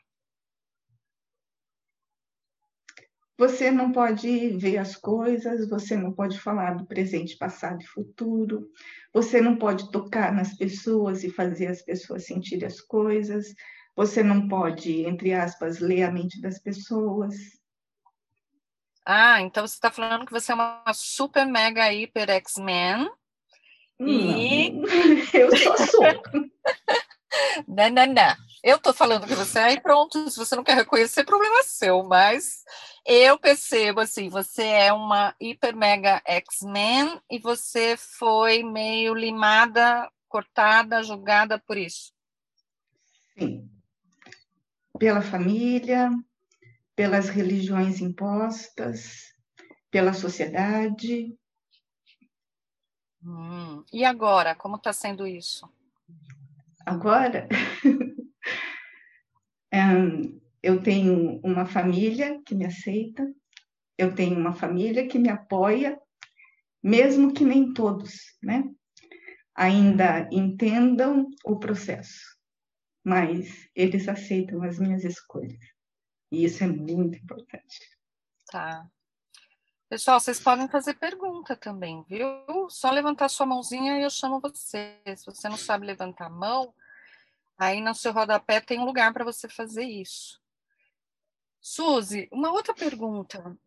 Você 3.41 3.71
não 3.71 3.91
pode 3.91 4.51
ver 4.59 4.77
as 4.77 4.95
coisas, 4.95 5.67
você 5.67 5.97
não 5.97 6.13
pode 6.13 6.39
falar 6.39 6.75
do 6.75 6.85
presente, 6.85 7.39
passado 7.39 7.81
e 7.81 7.87
futuro, 7.87 8.71
você 9.15 9.41
não 9.41 9.57
pode 9.57 9.91
tocar 9.91 10.31
nas 10.31 10.55
pessoas 10.59 11.25
e 11.25 11.31
fazer 11.31 11.69
as 11.69 11.81
pessoas 11.81 12.27
sentirem 12.27 12.67
as 12.67 12.83
coisas, 12.83 13.55
você 13.97 14.23
não 14.23 14.47
pode, 14.47 15.07
entre 15.07 15.33
aspas, 15.33 15.79
ler 15.79 16.03
a 16.03 16.13
mente 16.13 16.39
das 16.39 16.59
pessoas. 16.59 17.35
Ah, 19.07 19.41
então 19.41 19.67
você 19.67 19.73
está 19.73 19.91
falando 19.91 20.27
que 20.27 20.33
você 20.33 20.53
é 20.53 20.55
uma 20.55 20.93
super 20.93 21.47
mega 21.47 21.91
hiper 21.91 22.29
X-Men. 22.29 23.11
E. 24.01 24.71
Eu 25.33 25.57
só 25.57 25.77
sou. 25.79 26.05
não, 27.67 27.91
não, 27.91 28.07
não. 28.07 28.37
Eu 28.63 28.77
estou 28.77 28.93
falando 28.93 29.27
que 29.27 29.35
você 29.35 29.59
é 29.59 29.73
e 29.73 29.81
pronto. 29.81 30.31
Se 30.31 30.37
você 30.37 30.55
não 30.55 30.65
quer 30.65 30.77
reconhecer, 30.77 31.25
problema 31.25 31.63
seu. 31.63 32.03
Mas 32.03 32.63
eu 33.07 33.39
percebo 33.39 34.01
assim, 34.01 34.29
você 34.29 34.65
é 34.65 34.93
uma 34.93 35.35
hiper 35.41 35.75
mega 35.75 36.23
X-Men 36.27 37.21
e 37.31 37.39
você 37.39 37.97
foi 37.97 38.63
meio 38.63 39.15
limada, 39.15 40.11
cortada, 40.29 41.03
julgada 41.03 41.59
por 41.59 41.77
isso. 41.77 42.13
Sim. 43.39 43.71
Pela 44.99 45.23
família, 45.23 46.11
pelas 46.95 47.31
religiões 47.31 48.01
impostas, 48.01 49.35
pela 49.91 50.13
sociedade. 50.13 51.35
Hum, 53.25 53.83
e 53.91 54.05
agora, 54.05 54.55
como 54.55 54.77
está 54.77 54.93
sendo 54.93 55.27
isso? 55.27 55.67
Agora, 56.87 57.49
eu 60.63 60.83
tenho 60.83 61.41
uma 61.43 61.67
família 61.67 62.41
que 62.45 62.55
me 62.55 62.67
aceita, 62.67 63.27
eu 63.97 64.15
tenho 64.15 64.39
uma 64.39 64.53
família 64.53 65.07
que 65.07 65.19
me 65.19 65.29
apoia, 65.29 66.01
mesmo 66.83 67.35
que 67.35 67.45
nem 67.45 67.73
todos, 67.73 68.37
né? 68.43 68.65
Ainda 69.55 70.29
entendam 70.33 71.29
o 71.45 71.59
processo, 71.59 72.21
mas 73.05 73.69
eles 73.75 74.09
aceitam 74.09 74.63
as 74.63 74.79
minhas 74.79 75.05
escolhas. 75.05 75.59
E 76.33 76.45
isso 76.45 76.65
é 76.65 76.67
muito 76.67 77.19
importante. 77.19 77.79
Tá. 78.51 78.89
Pessoal, 79.91 80.21
vocês 80.21 80.39
podem 80.39 80.69
fazer 80.69 80.95
pergunta 80.95 81.57
também, 81.57 82.05
viu? 82.09 82.25
Só 82.71 82.93
levantar 82.93 83.29
sua 83.29 83.45
mãozinha 83.45 83.99
e 83.99 84.05
eu 84.05 84.09
chamo 84.09 84.39
você. 84.39 84.97
Se 85.17 85.27
você 85.27 85.49
não 85.49 85.57
sabe 85.57 85.85
levantar 85.85 86.27
a 86.27 86.31
mão, 86.31 86.73
aí 87.59 87.81
no 87.81 87.93
seu 87.93 88.13
rodapé 88.13 88.61
tem 88.61 88.79
um 88.79 88.85
lugar 88.85 89.13
para 89.13 89.25
você 89.25 89.49
fazer 89.49 89.83
isso. 89.83 90.41
Suzy, 91.61 92.29
uma 92.31 92.53
outra 92.53 92.73
pergunta. 92.73 93.59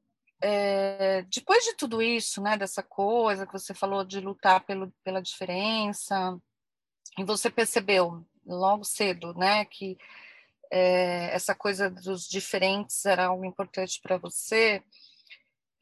É, 0.41 1.23
depois 1.23 1.65
de 1.65 1.75
tudo 1.75 2.01
isso, 2.01 2.41
né, 2.41 2.55
dessa 2.55 2.81
coisa 2.81 3.45
que 3.45 3.51
você 3.51 3.73
falou 3.73 4.05
de 4.05 4.21
lutar 4.21 4.61
pelo, 4.61 4.93
pela 5.03 5.21
diferença, 5.21 6.39
e 7.17 7.23
você 7.25 7.49
percebeu 7.49 8.25
logo 8.45 8.85
cedo, 8.85 9.33
né, 9.33 9.65
que 9.65 9.97
é, 10.71 11.35
essa 11.35 11.53
coisa 11.53 11.89
dos 11.89 12.29
diferentes 12.29 13.05
era 13.05 13.25
algo 13.25 13.43
importante 13.43 13.99
para 14.01 14.17
você. 14.17 14.81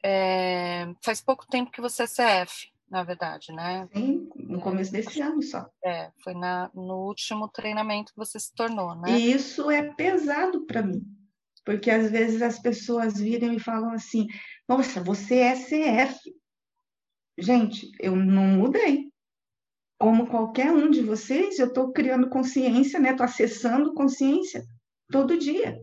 É, 0.04 0.92
faz 1.00 1.20
pouco 1.20 1.46
tempo 1.46 1.70
que 1.70 1.80
você 1.80 2.02
é 2.02 2.06
CF, 2.44 2.68
na 2.90 3.04
verdade, 3.04 3.52
né? 3.52 3.88
Sim, 3.94 4.28
no 4.36 4.60
começo 4.60 4.90
desse 4.90 5.20
ano 5.20 5.42
só. 5.42 5.68
É, 5.84 6.10
foi 6.22 6.34
na, 6.34 6.70
no 6.74 7.06
último 7.06 7.48
treinamento 7.48 8.12
que 8.12 8.18
você 8.18 8.38
se 8.38 8.52
tornou, 8.54 8.94
né? 8.96 9.12
E 9.12 9.32
isso 9.32 9.70
é 9.70 9.94
pesado 9.94 10.66
para 10.66 10.82
mim, 10.82 11.02
porque 11.64 11.90
às 11.90 12.10
vezes 12.10 12.42
as 12.42 12.58
pessoas 12.58 13.20
viram 13.20 13.52
e 13.52 13.60
falam 13.60 13.92
assim: 13.92 14.26
Nossa, 14.68 15.02
você 15.02 15.36
é 15.36 15.54
CF. 15.54 16.18
Gente, 17.38 17.90
eu 17.98 18.14
não 18.16 18.58
mudei. 18.58 19.10
Como 19.98 20.26
qualquer 20.26 20.72
um 20.72 20.90
de 20.90 21.00
vocês, 21.00 21.60
eu 21.60 21.68
estou 21.68 21.92
criando 21.92 22.28
consciência, 22.28 22.98
né? 22.98 23.12
Estou 23.12 23.24
acessando 23.24 23.94
consciência 23.94 24.64
todo 25.08 25.38
dia. 25.38 25.80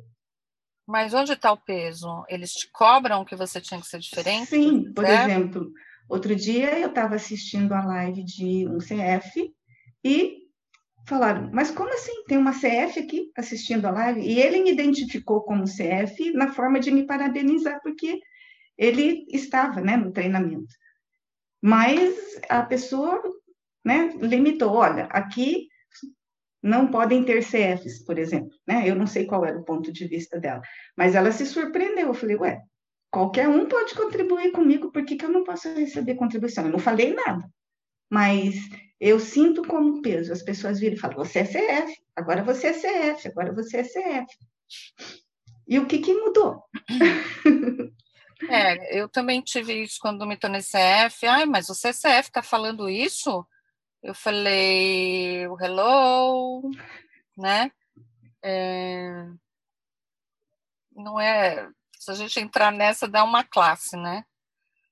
Mas 0.89 1.13
onde 1.13 1.33
está 1.33 1.51
o 1.51 1.57
peso? 1.57 2.25
Eles 2.27 2.49
te 2.51 2.67
cobram 2.71 3.23
que 3.23 3.35
você 3.35 3.61
tinha 3.61 3.79
que 3.79 3.85
ser 3.85 3.99
diferente? 3.99 4.47
Sim, 4.47 4.91
por 4.91 5.05
exemplo, 5.05 5.71
outro 6.09 6.35
dia 6.35 6.79
eu 6.79 6.89
estava 6.89 7.13
assistindo 7.13 7.73
a 7.73 7.85
live 7.85 8.23
de 8.23 8.67
um 8.67 8.79
CF 8.79 9.53
e 10.03 10.47
falaram, 11.07 11.47
mas 11.53 11.69
como 11.69 11.93
assim? 11.93 12.23
Tem 12.27 12.39
uma 12.39 12.53
CF 12.53 13.01
aqui 13.01 13.31
assistindo 13.37 13.85
a 13.85 13.91
live? 13.91 14.21
E 14.21 14.41
ele 14.41 14.63
me 14.63 14.71
identificou 14.71 15.43
como 15.43 15.65
CF 15.65 16.31
na 16.33 16.51
forma 16.53 16.79
de 16.79 16.89
me 16.89 17.05
parabenizar, 17.05 17.79
porque 17.83 18.19
ele 18.75 19.27
estava 19.31 19.81
né, 19.81 19.95
no 19.95 20.11
treinamento. 20.11 20.73
Mas 21.61 22.15
a 22.49 22.63
pessoa 22.63 23.21
né, 23.85 24.11
limitou, 24.19 24.73
olha, 24.73 25.03
aqui 25.11 25.67
não 26.61 26.87
podem 26.87 27.23
ter 27.23 27.43
CFs, 27.43 28.03
por 28.03 28.17
exemplo, 28.19 28.51
né? 28.67 28.83
Eu 28.85 28.95
não 28.95 29.07
sei 29.07 29.25
qual 29.25 29.45
era 29.45 29.57
o 29.57 29.63
ponto 29.63 29.91
de 29.91 30.07
vista 30.07 30.39
dela, 30.39 30.61
mas 30.95 31.15
ela 31.15 31.31
se 31.31 31.45
surpreendeu. 31.45 32.07
Eu 32.07 32.13
falei, 32.13 32.35
ué, 32.35 32.61
qualquer 33.09 33.47
um 33.47 33.67
pode 33.67 33.95
contribuir 33.95 34.51
comigo, 34.51 34.91
por 34.91 35.05
que, 35.05 35.15
que 35.15 35.25
eu 35.25 35.31
não 35.31 35.43
posso 35.43 35.73
receber 35.73 36.15
contribuição? 36.15 36.65
Eu 36.65 36.71
não 36.71 36.79
falei 36.79 37.13
nada, 37.13 37.49
mas 38.09 38.55
eu 38.99 39.19
sinto 39.19 39.63
como 39.63 40.01
peso. 40.01 40.33
As 40.33 40.43
pessoas 40.43 40.79
viram 40.79 40.95
e 40.95 40.99
falam, 40.99 41.17
você 41.17 41.39
é 41.39 41.45
CF, 41.45 41.97
agora 42.15 42.43
você 42.43 42.67
é 42.67 42.73
CF, 42.73 43.27
agora 43.29 43.53
você 43.53 43.77
é 43.77 43.83
CF. 43.83 44.37
E 45.67 45.79
o 45.79 45.85
que, 45.85 45.99
que 45.99 46.13
mudou? 46.13 46.63
É, 48.47 48.97
eu 48.97 49.09
também 49.09 49.41
tive 49.41 49.83
isso 49.83 49.97
quando 49.99 50.25
me 50.25 50.37
tornei 50.37 50.61
CF. 50.61 51.27
Ai, 51.27 51.45
mas 51.45 51.67
o 51.67 51.73
CF 51.73 51.99
está 51.99 52.41
falando 52.41 52.89
isso? 52.89 53.45
Eu 54.01 54.13
falei 54.13 55.47
o 55.47 55.59
hello, 55.59 56.71
né? 57.37 57.71
É, 58.43 59.25
não 60.95 61.19
é. 61.19 61.69
Se 61.97 62.11
a 62.11 62.13
gente 62.13 62.39
entrar 62.39 62.71
nessa, 62.71 63.07
dá 63.07 63.23
uma 63.23 63.43
classe, 63.43 63.97
né? 63.97 64.23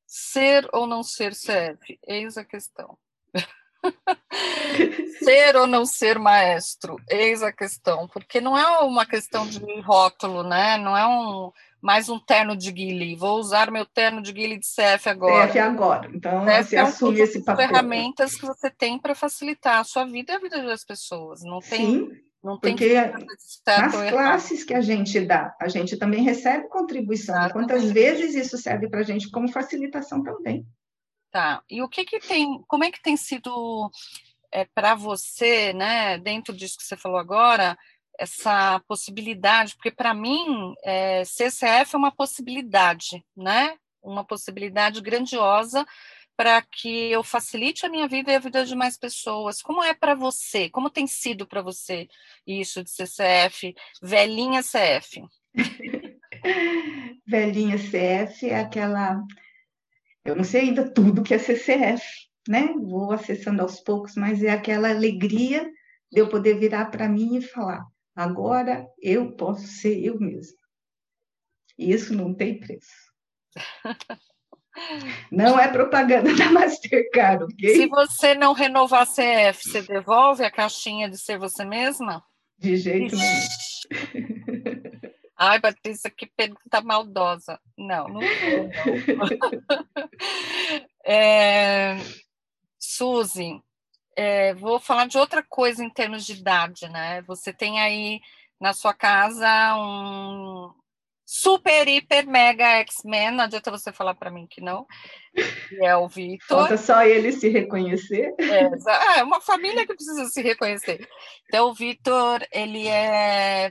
Ser 0.05 0.67
ou 0.73 0.85
não 0.87 1.03
ser 1.03 1.33
CF? 1.33 1.99
Eis 2.05 2.37
a 2.37 2.43
questão. 2.43 2.97
ser 5.23 5.55
ou 5.55 5.67
não 5.67 5.85
ser 5.85 6.19
maestro? 6.19 6.97
Eis 7.09 7.41
a 7.43 7.51
questão. 7.51 8.07
Porque 8.07 8.41
não 8.41 8.57
é 8.57 8.79
uma 8.79 9.05
questão 9.05 9.47
de 9.47 9.79
rótulo, 9.81 10.43
né? 10.43 10.77
Não 10.77 10.95
é 10.97 11.07
um 11.07 11.51
mais 11.81 12.09
um 12.09 12.19
terno 12.19 12.55
de 12.55 12.71
Guile. 12.71 13.15
Vou 13.15 13.39
usar 13.39 13.71
meu 13.71 13.85
terno 13.85 14.21
de 14.21 14.31
Guile 14.31 14.57
de 14.57 14.65
CF 14.65 15.09
agora. 15.09 15.47
CF 15.47 15.59
agora. 15.59 16.09
Então, 16.13 16.45
CF 16.45 16.63
você 16.63 16.75
é 16.75 16.83
um 16.83 16.87
assume 16.87 17.19
esse 17.21 17.43
papel. 17.43 17.67
ferramentas 17.67 18.35
que 18.35 18.45
você 18.45 18.69
tem 18.69 18.99
para 18.99 19.15
facilitar 19.15 19.79
a 19.79 19.83
sua 19.83 20.05
vida 20.05 20.33
e 20.33 20.35
a 20.35 20.39
vida 20.39 20.63
das 20.63 20.83
pessoas. 20.83 21.43
Não 21.43 21.59
tem, 21.59 22.09
Não 22.43 22.59
tem 22.59 22.75
Porque 22.75 22.93
nas 23.65 24.09
classes 24.09 24.63
que 24.63 24.73
a 24.73 24.81
gente 24.81 25.19
dá, 25.21 25.55
a 25.59 25.67
gente 25.67 25.97
também 25.97 26.23
recebe 26.23 26.67
contribuição. 26.67 27.35
Exatamente. 27.35 27.53
Quantas 27.53 27.91
vezes 27.91 28.35
isso 28.35 28.57
serve 28.57 28.89
para 28.89 29.01
a 29.01 29.03
gente 29.03 29.29
como 29.29 29.51
facilitação 29.51 30.23
também. 30.23 30.65
Tá. 31.31 31.61
E 31.69 31.81
o 31.81 31.89
que 31.89 32.05
que 32.05 32.19
tem, 32.19 32.63
como 32.67 32.83
é 32.83 32.91
que 32.91 33.01
tem 33.01 33.17
sido 33.17 33.91
é, 34.51 34.65
para 34.65 34.95
você, 34.95 35.73
né, 35.73 36.17
dentro 36.17 36.55
disso 36.55 36.77
que 36.77 36.83
você 36.83 36.95
falou 36.95 37.17
agora, 37.17 37.77
essa 38.17 38.79
possibilidade, 38.87 39.75
porque 39.75 39.91
para 39.91 40.13
mim 40.13 40.73
é, 40.83 41.23
CCF 41.23 41.95
é 41.95 41.97
uma 41.97 42.11
possibilidade, 42.11 43.23
né? 43.35 43.77
Uma 44.01 44.23
possibilidade 44.23 45.01
grandiosa 45.01 45.85
para 46.37 46.61
que 46.61 47.11
eu 47.11 47.23
facilite 47.23 47.83
a 47.83 47.89
minha 47.89 48.07
vida 48.07 48.31
e 48.31 48.35
a 48.35 48.39
vida 48.39 48.63
de 48.63 48.75
mais 48.75 48.95
pessoas. 48.95 49.59
Como 49.61 49.83
é 49.83 49.93
para 49.95 50.13
você? 50.13 50.69
Como 50.69 50.89
tem 50.89 51.07
sido 51.07 51.47
para 51.47 51.63
você 51.63 52.07
isso 52.45 52.83
de 52.83 52.91
CCF, 52.91 53.73
velhinha 54.01 54.61
CF? 54.61 55.23
velhinha 57.25 57.77
CF 57.77 58.49
é 58.49 58.59
aquela. 58.59 59.19
Eu 60.23 60.35
não 60.35 60.43
sei 60.43 60.61
ainda 60.61 60.87
tudo 60.87 61.23
que 61.23 61.33
é 61.33 61.39
CCF, 61.39 62.05
né? 62.47 62.67
Vou 62.79 63.11
acessando 63.11 63.63
aos 63.63 63.79
poucos, 63.79 64.15
mas 64.15 64.43
é 64.43 64.51
aquela 64.51 64.89
alegria 64.89 65.67
de 66.11 66.21
eu 66.21 66.29
poder 66.29 66.59
virar 66.59 66.85
para 66.85 67.09
mim 67.09 67.37
e 67.37 67.41
falar: 67.41 67.83
agora 68.17 68.89
eu 68.99 69.31
posso 69.33 69.67
ser 69.67 70.03
eu 70.03 70.19
mesma. 70.19 70.57
E 71.77 71.91
isso 71.91 72.15
não 72.15 72.33
tem 72.33 72.59
preço. 72.59 72.91
Não 75.31 75.59
é 75.59 75.67
propaganda 75.67 76.35
da 76.35 76.51
Mastercard, 76.51 77.45
ok? 77.45 77.75
Se 77.75 77.87
você 77.87 78.35
não 78.35 78.53
renovar 78.53 79.01
a 79.01 79.05
CF, 79.07 79.63
você 79.63 79.81
devolve 79.81 80.43
a 80.43 80.51
caixinha 80.51 81.09
de 81.09 81.17
ser 81.17 81.39
você 81.39 81.65
mesma? 81.65 82.23
De 82.59 82.77
jeito 82.77 83.15
nenhum. 83.15 83.47
Ai, 85.35 85.59
Patrícia, 85.59 86.11
que 86.11 86.27
pergunta 86.27 86.79
maldosa. 86.81 87.59
Não, 87.75 88.07
não 88.07 88.21
não. 88.21 89.29
é, 91.03 91.97
Suzy, 92.79 93.59
é, 94.17 94.55
vou 94.55 94.79
falar 94.79 95.07
de 95.07 95.17
outra 95.17 95.43
coisa 95.43 95.83
em 95.83 95.89
termos 95.89 96.25
de 96.25 96.33
idade, 96.33 96.89
né? 96.89 97.21
Você 97.21 97.53
tem 97.53 97.79
aí 97.79 98.19
na 98.59 98.73
sua 98.73 98.91
casa 98.91 99.47
um, 99.75 100.73
super, 101.23 101.87
hiper, 101.87 102.25
mega 102.25 102.79
X-Men, 102.79 103.31
não 103.31 103.43
adianta 103.43 103.69
você 103.69 103.93
falar 103.93 104.15
para 104.15 104.31
mim 104.31 104.47
que 104.49 104.59
não, 104.59 104.87
que 105.69 105.85
é 105.85 105.95
o 105.95 106.07
Vitor. 106.07 106.47
Falta 106.47 106.77
só 106.77 107.03
ele 107.03 107.31
se 107.31 107.47
reconhecer. 107.47 108.33
É, 108.39 108.65
ah, 108.87 109.19
é 109.19 109.23
uma 109.23 109.39
família 109.39 109.85
que 109.85 109.93
precisa 109.93 110.25
se 110.25 110.41
reconhecer. 110.41 111.07
Então, 111.45 111.69
o 111.69 111.73
Vitor, 111.73 112.43
ele 112.51 112.87
é... 112.87 113.69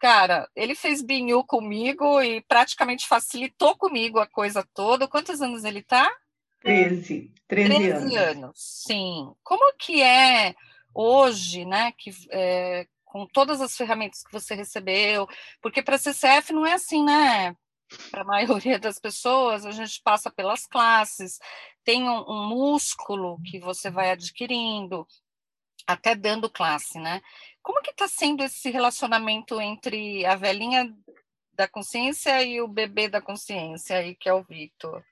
Cara, 0.00 0.48
ele 0.54 0.76
fez 0.76 1.02
binhu 1.02 1.42
comigo 1.44 2.22
e 2.22 2.40
praticamente 2.42 3.08
facilitou 3.08 3.76
comigo 3.76 4.20
a 4.20 4.28
coisa 4.28 4.64
toda. 4.72 5.08
Quantos 5.08 5.42
anos 5.42 5.64
ele 5.64 5.82
tá? 5.82 6.08
13, 6.68 7.32
13, 7.46 7.74
13 7.74 7.90
anos. 7.90 8.16
anos. 8.16 8.52
Sim. 8.56 9.32
Como 9.42 9.74
que 9.76 10.02
é 10.02 10.54
hoje, 10.94 11.64
né, 11.64 11.92
que 11.96 12.10
é, 12.30 12.86
com 13.04 13.26
todas 13.26 13.60
as 13.60 13.76
ferramentas 13.76 14.22
que 14.22 14.32
você 14.32 14.54
recebeu, 14.54 15.26
porque 15.62 15.82
para 15.82 15.98
CCF 15.98 16.52
não 16.52 16.66
é 16.66 16.74
assim, 16.74 17.04
né? 17.04 17.56
Para 18.10 18.22
a 18.22 18.24
maioria 18.24 18.78
das 18.78 18.98
pessoas, 18.98 19.64
a 19.64 19.70
gente 19.70 20.00
passa 20.02 20.30
pelas 20.30 20.66
classes, 20.66 21.38
tem 21.84 22.02
um, 22.02 22.24
um 22.28 22.48
músculo 22.48 23.40
que 23.44 23.58
você 23.58 23.90
vai 23.90 24.10
adquirindo, 24.10 25.06
até 25.86 26.14
dando 26.14 26.50
classe, 26.50 26.98
né? 26.98 27.22
Como 27.62 27.80
que 27.80 27.90
está 27.90 28.06
sendo 28.06 28.42
esse 28.44 28.70
relacionamento 28.70 29.60
entre 29.60 30.26
a 30.26 30.36
velhinha 30.36 30.94
da 31.54 31.66
consciência 31.66 32.42
e 32.42 32.60
o 32.60 32.68
bebê 32.68 33.08
da 33.08 33.22
consciência 33.22 33.96
aí, 33.96 34.14
que 34.14 34.28
é 34.28 34.34
o 34.34 34.42
Vitor? 34.42 35.02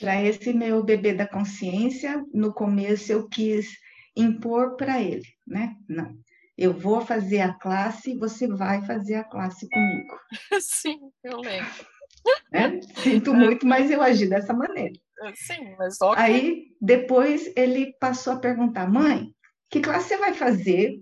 Para 0.00 0.22
esse 0.22 0.52
meu 0.52 0.82
bebê 0.82 1.14
da 1.14 1.26
consciência, 1.26 2.24
no 2.32 2.52
começo 2.52 3.12
eu 3.12 3.28
quis 3.28 3.68
impor 4.16 4.76
para 4.76 5.00
ele, 5.00 5.26
né? 5.46 5.74
Não, 5.88 6.14
eu 6.56 6.72
vou 6.72 7.00
fazer 7.00 7.40
a 7.40 7.54
classe, 7.54 8.16
você 8.18 8.46
vai 8.46 8.84
fazer 8.84 9.14
a 9.14 9.24
classe 9.24 9.68
comigo. 9.68 10.18
Sim, 10.60 10.98
eu 11.24 11.38
lembro. 11.38 11.70
É? 12.52 12.80
Sinto 13.00 13.34
muito, 13.34 13.66
mas 13.66 13.90
eu 13.90 14.00
agi 14.00 14.28
dessa 14.28 14.52
maneira. 14.54 14.92
Sim, 15.34 15.74
mas 15.76 15.96
só 15.96 16.12
Aí, 16.16 16.66
depois, 16.80 17.50
ele 17.56 17.94
passou 17.98 18.34
a 18.34 18.38
perguntar, 18.38 18.88
mãe, 18.88 19.34
que 19.68 19.80
classe 19.80 20.08
você 20.08 20.16
vai 20.18 20.32
fazer? 20.32 21.00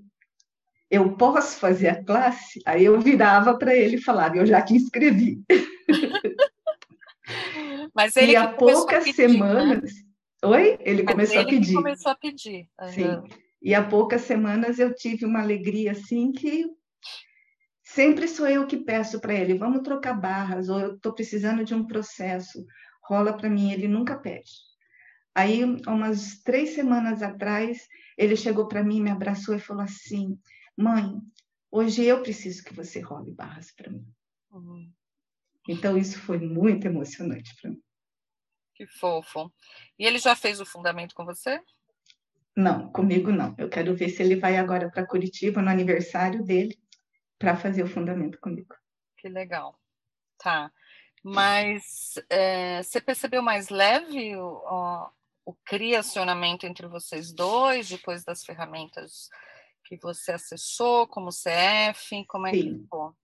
Eu 0.90 1.16
posso 1.16 1.58
fazer 1.58 1.88
a 1.88 2.04
classe? 2.04 2.62
Aí 2.64 2.84
eu 2.84 2.98
virava 3.00 3.58
para 3.58 3.74
ele 3.74 3.96
e 3.96 4.02
falava, 4.02 4.36
eu 4.36 4.46
já 4.46 4.62
te 4.62 4.74
inscrevi. 4.74 5.42
Mas 8.00 8.16
ele 8.16 8.32
e 8.32 8.36
há 8.36 8.48
poucas 8.48 9.04
pedir, 9.04 9.22
né? 9.22 9.28
semanas... 9.28 9.82
Né? 9.82 10.10
Oi? 10.42 10.78
Ele 10.80 11.02
mas 11.02 11.12
começou 11.12 11.36
ele 11.36 11.44
a 11.44 11.50
pedir. 11.50 11.74
começou 11.74 12.12
a 12.12 12.14
pedir. 12.14 12.68
Uhum. 12.80 12.88
Sim. 12.88 13.22
E 13.60 13.74
há 13.74 13.86
poucas 13.86 14.22
semanas 14.22 14.78
eu 14.78 14.94
tive 14.94 15.26
uma 15.26 15.40
alegria 15.40 15.92
assim 15.92 16.32
que 16.32 16.64
sempre 17.82 18.26
sou 18.26 18.46
eu 18.46 18.66
que 18.66 18.78
peço 18.78 19.20
para 19.20 19.34
ele, 19.34 19.58
vamos 19.58 19.82
trocar 19.82 20.14
barras, 20.14 20.70
ou 20.70 20.80
eu 20.80 20.94
estou 20.94 21.12
precisando 21.12 21.62
de 21.62 21.74
um 21.74 21.86
processo, 21.86 22.64
rola 23.04 23.36
para 23.36 23.50
mim, 23.50 23.70
ele 23.70 23.86
nunca 23.86 24.16
pede. 24.16 24.50
Aí, 25.34 25.62
umas 25.86 26.40
três 26.42 26.70
semanas 26.70 27.22
atrás, 27.22 27.86
ele 28.16 28.34
chegou 28.34 28.66
para 28.66 28.82
mim, 28.82 29.02
me 29.02 29.10
abraçou 29.10 29.54
e 29.54 29.60
falou 29.60 29.82
assim: 29.82 30.38
Mãe, 30.76 31.20
hoje 31.70 32.04
eu 32.04 32.22
preciso 32.22 32.64
que 32.64 32.74
você 32.74 33.00
role 33.00 33.32
barras 33.32 33.70
para 33.72 33.90
mim. 33.90 34.06
Uhum. 34.50 34.90
Então, 35.68 35.96
isso 35.96 36.18
foi 36.18 36.38
muito 36.38 36.86
emocionante 36.86 37.54
para 37.60 37.70
mim. 37.70 37.80
Que 38.80 38.86
fofo. 38.86 39.52
E 39.98 40.06
ele 40.06 40.18
já 40.18 40.34
fez 40.34 40.58
o 40.58 40.64
fundamento 40.64 41.14
com 41.14 41.22
você? 41.22 41.60
Não, 42.56 42.90
comigo 42.90 43.30
não. 43.30 43.54
Eu 43.58 43.68
quero 43.68 43.94
ver 43.94 44.08
se 44.08 44.22
ele 44.22 44.36
vai 44.36 44.56
agora 44.56 44.90
para 44.90 45.06
Curitiba 45.06 45.60
no 45.60 45.68
aniversário 45.68 46.42
dele 46.42 46.80
para 47.38 47.58
fazer 47.58 47.82
o 47.82 47.86
fundamento 47.86 48.40
comigo. 48.40 48.74
Que 49.18 49.28
legal. 49.28 49.78
Tá. 50.38 50.72
Mas 51.22 52.14
é, 52.30 52.82
você 52.82 53.02
percebeu 53.02 53.42
mais 53.42 53.68
leve 53.68 54.34
o, 54.36 54.46
o, 54.46 55.10
o, 55.44 55.54
criacionamento 55.62 56.64
entre 56.64 56.86
vocês 56.86 57.34
dois, 57.34 57.86
depois 57.86 58.24
das 58.24 58.42
ferramentas 58.42 59.28
que 59.84 59.98
você 59.98 60.32
acessou, 60.32 61.06
como 61.06 61.28
CF? 61.28 62.24
Como 62.26 62.46
é 62.46 62.52
Sim. 62.52 62.62
que 62.62 62.82
ficou? 62.82 63.14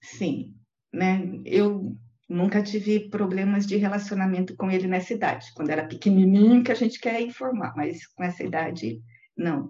Sim. 0.00 0.54
Né? 0.92 1.20
Eu 1.44 1.98
Nunca 2.30 2.62
tive 2.62 3.10
problemas 3.10 3.66
de 3.66 3.76
relacionamento 3.76 4.54
com 4.54 4.70
ele 4.70 4.86
nessa 4.86 5.12
idade. 5.12 5.52
Quando 5.52 5.70
era 5.70 5.84
pequenininho, 5.84 6.62
que 6.62 6.70
a 6.70 6.76
gente 6.76 7.00
quer 7.00 7.20
informar, 7.20 7.74
mas 7.76 8.06
com 8.06 8.22
essa 8.22 8.44
idade, 8.44 9.02
não. 9.36 9.68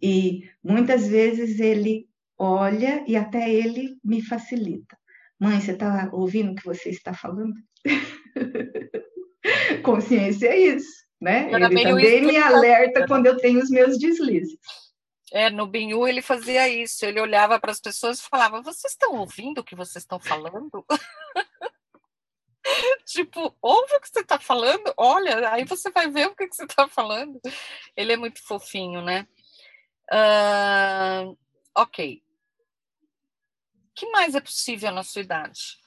E 0.00 0.48
muitas 0.62 1.08
vezes 1.08 1.58
ele 1.58 2.06
olha 2.38 3.04
e 3.08 3.16
até 3.16 3.52
ele 3.52 3.98
me 4.04 4.22
facilita. 4.22 4.96
Mãe, 5.36 5.60
você 5.60 5.72
está 5.72 6.08
ouvindo 6.12 6.52
o 6.52 6.54
que 6.54 6.64
você 6.64 6.90
está 6.90 7.12
falando? 7.12 7.54
Consciência 9.82 10.46
é 10.46 10.58
isso, 10.60 11.04
né? 11.20 11.50
Era 11.50 11.66
ele 11.66 11.82
também 11.82 12.24
me 12.24 12.36
alerta 12.36 13.04
quando 13.08 13.26
eu 13.26 13.36
tenho 13.36 13.60
os 13.60 13.68
meus 13.68 13.98
deslizes. 13.98 14.56
É, 15.32 15.50
no 15.50 15.66
Binhu 15.66 16.06
ele 16.06 16.22
fazia 16.22 16.68
isso, 16.68 17.04
ele 17.04 17.20
olhava 17.20 17.58
para 17.58 17.72
as 17.72 17.80
pessoas 17.80 18.20
e 18.20 18.28
falava: 18.28 18.62
Vocês 18.62 18.92
estão 18.92 19.16
ouvindo 19.16 19.58
o 19.58 19.64
que 19.64 19.74
vocês 19.74 20.04
estão 20.04 20.20
falando? 20.20 20.84
tipo, 23.04 23.56
ouve 23.60 23.94
o 23.94 24.00
que 24.00 24.08
você 24.08 24.20
está 24.20 24.38
falando, 24.38 24.92
olha, 24.96 25.50
aí 25.52 25.64
você 25.64 25.90
vai 25.90 26.10
ver 26.10 26.26
o 26.26 26.34
que, 26.34 26.46
você 26.46 26.64
está 26.64 26.88
falando. 26.88 27.40
Ele 27.96 28.12
é 28.12 28.16
muito 28.16 28.42
fofinho, 28.44 29.02
né? 29.02 29.26
Uh, 30.12 31.36
ok. 31.74 32.22
O 33.74 33.94
que 33.94 34.10
mais 34.10 34.34
é 34.34 34.40
possível 34.40 34.90
na 34.90 35.02
sua 35.02 35.22
idade? 35.22 35.78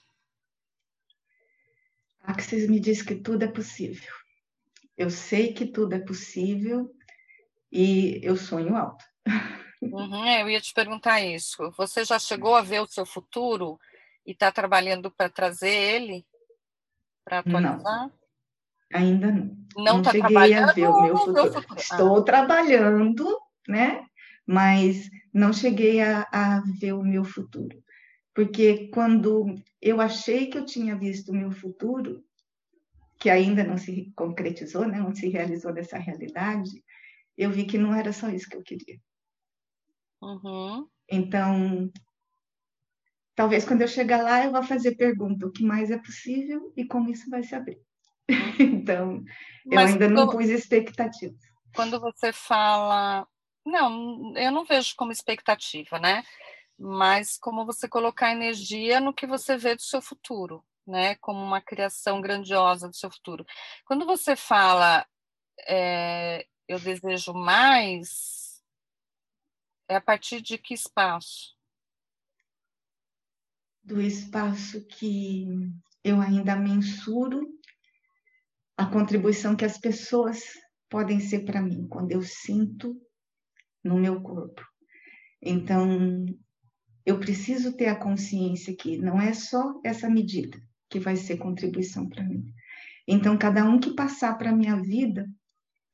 Axis 2.22 2.68
me 2.70 2.80
diz 2.80 3.02
que 3.02 3.16
tudo 3.16 3.44
é 3.44 3.48
possível. 3.48 4.14
Eu 4.98 5.10
sei 5.10 5.54
que 5.54 5.66
tudo 5.66 5.94
é 5.96 6.00
possível 6.00 6.94
e 7.72 8.20
eu 8.24 8.36
sonho 8.36 8.76
alto. 8.76 9.06
Uhum, 9.82 10.28
eu 10.28 10.50
ia 10.50 10.60
te 10.60 10.74
perguntar 10.74 11.22
isso. 11.22 11.72
Você 11.78 12.04
já 12.04 12.20
chegou 12.20 12.56
a 12.56 12.62
ver 12.62 12.82
o 12.82 12.88
seu 12.88 13.06
futuro 13.06 13.80
e 14.26 14.32
está 14.32 14.52
trabalhando 14.52 15.10
para 15.10 15.30
trazer 15.30 15.70
ele? 15.70 16.26
Para 17.30 17.40
atualizar? 17.40 17.84
Não, 17.84 18.12
ainda 18.94 19.32
não. 19.32 19.60
Não, 19.78 19.84
não 19.84 20.02
tá 20.02 20.12
cheguei 20.12 20.54
a 20.54 20.72
ver 20.72 20.88
o 20.88 21.02
meu 21.02 21.18
futuro. 21.18 21.54
futuro. 21.54 21.66
Ah. 21.70 21.76
Estou 21.80 22.18
ah. 22.18 22.24
trabalhando, 22.24 23.40
né? 23.68 24.04
Mas 24.46 25.10
não 25.32 25.54
cheguei 25.54 26.02
a, 26.02 26.28
a 26.32 26.62
ver 26.80 26.94
o 26.94 27.04
meu 27.04 27.24
futuro. 27.24 27.82
Porque 28.34 28.88
quando 28.88 29.56
eu 29.82 30.02
achei 30.02 30.48
que 30.48 30.58
eu 30.58 30.66
tinha 30.66 30.96
visto 30.96 31.30
o 31.30 31.36
meu 31.36 31.52
futuro, 31.52 32.24
que 33.20 33.30
ainda 33.30 33.64
não 33.64 33.78
se 33.78 34.12
concretizou, 34.16 34.88
né? 34.88 34.98
não 35.00 35.14
se 35.14 35.28
realizou 35.28 35.74
dessa 35.74 35.98
realidade, 35.98 36.84
eu 37.38 37.52
vi 37.52 37.66
que 37.66 37.78
não 37.78 37.94
era 37.94 38.12
só 38.12 38.30
isso 38.30 38.50
que 38.50 38.56
eu 38.56 38.64
queria. 38.64 39.00
Uhum. 40.22 40.88
Então, 41.10 41.92
talvez 43.40 43.64
quando 43.64 43.82
eu 43.82 43.88
chegar 43.88 44.22
lá 44.22 44.44
eu 44.44 44.52
vá 44.52 44.62
fazer 44.62 44.98
pergunta 44.98 45.48
o 45.48 45.52
que 45.52 45.64
mais 45.64 45.90
é 45.90 45.98
possível 45.98 46.74
e 46.76 46.84
como 46.84 47.10
isso 47.10 47.30
vai 47.30 47.42
se 47.42 47.56
abrir. 47.56 47.80
Então, 48.60 49.24
eu 49.72 49.80
ainda 49.80 50.10
não 50.10 50.28
pus 50.28 50.50
expectativas. 50.50 51.40
Quando 51.74 52.02
você 52.02 52.34
fala, 52.34 53.26
não, 53.66 54.36
eu 54.36 54.52
não 54.52 54.66
vejo 54.66 54.94
como 54.98 55.14
expectativa, 55.14 55.98
né? 55.98 56.22
Mas 56.78 57.38
como 57.38 57.66
você 57.66 57.88
colocar 57.88 58.34
energia 58.34 59.00
no 59.00 59.14
que 59.14 59.26
você 59.26 59.56
vê 59.56 59.74
do 59.74 59.82
seu 59.82 60.02
futuro, 60.02 60.62
né? 60.86 61.16
Como 61.16 61.42
uma 61.42 61.62
criação 61.62 62.20
grandiosa 62.20 62.90
do 62.90 62.96
seu 62.96 63.10
futuro. 63.10 63.46
Quando 63.86 64.06
você 64.06 64.36
fala, 64.36 65.08
é, 65.66 66.46
eu 66.68 66.78
desejo 66.78 67.34
mais, 67.34 68.62
é 69.88 69.96
a 69.96 70.02
partir 70.02 70.42
de 70.42 70.58
que 70.58 70.74
espaço? 70.74 71.58
Do 73.84 74.02
espaço 74.02 74.86
que 74.88 75.48
eu 76.04 76.22
ainda 76.22 76.56
mensuro 76.56 77.48
a 78.78 78.86
contribuição 78.86 79.56
que 79.56 79.66
as 79.66 79.78
pessoas 79.78 80.42
podem 80.90 81.20
ser 81.20 81.46
para 81.46 81.62
mim 81.62 81.88
quando 81.88 82.12
eu 82.12 82.22
sinto 82.22 82.96
no 83.84 83.98
meu 83.98 84.22
corpo. 84.22 84.62
Então, 85.42 86.26
eu 87.06 87.20
preciso 87.20 87.76
ter 87.76 87.88
a 87.88 87.96
consciência 87.96 88.76
que 88.76 88.98
não 88.98 89.20
é 89.22 89.34
só 89.34 89.80
essa 89.84 90.10
medida 90.10 90.58
que 90.90 91.00
vai 91.00 91.16
ser 91.16 91.38
contribuição 91.38 92.08
para 92.08 92.24
mim. 92.24 92.54
Então, 93.08 93.38
cada 93.38 93.64
um 93.66 93.80
que 93.80 93.96
passar 93.96 94.38
para 94.38 94.56
minha 94.56 94.82
vida, 94.82 95.28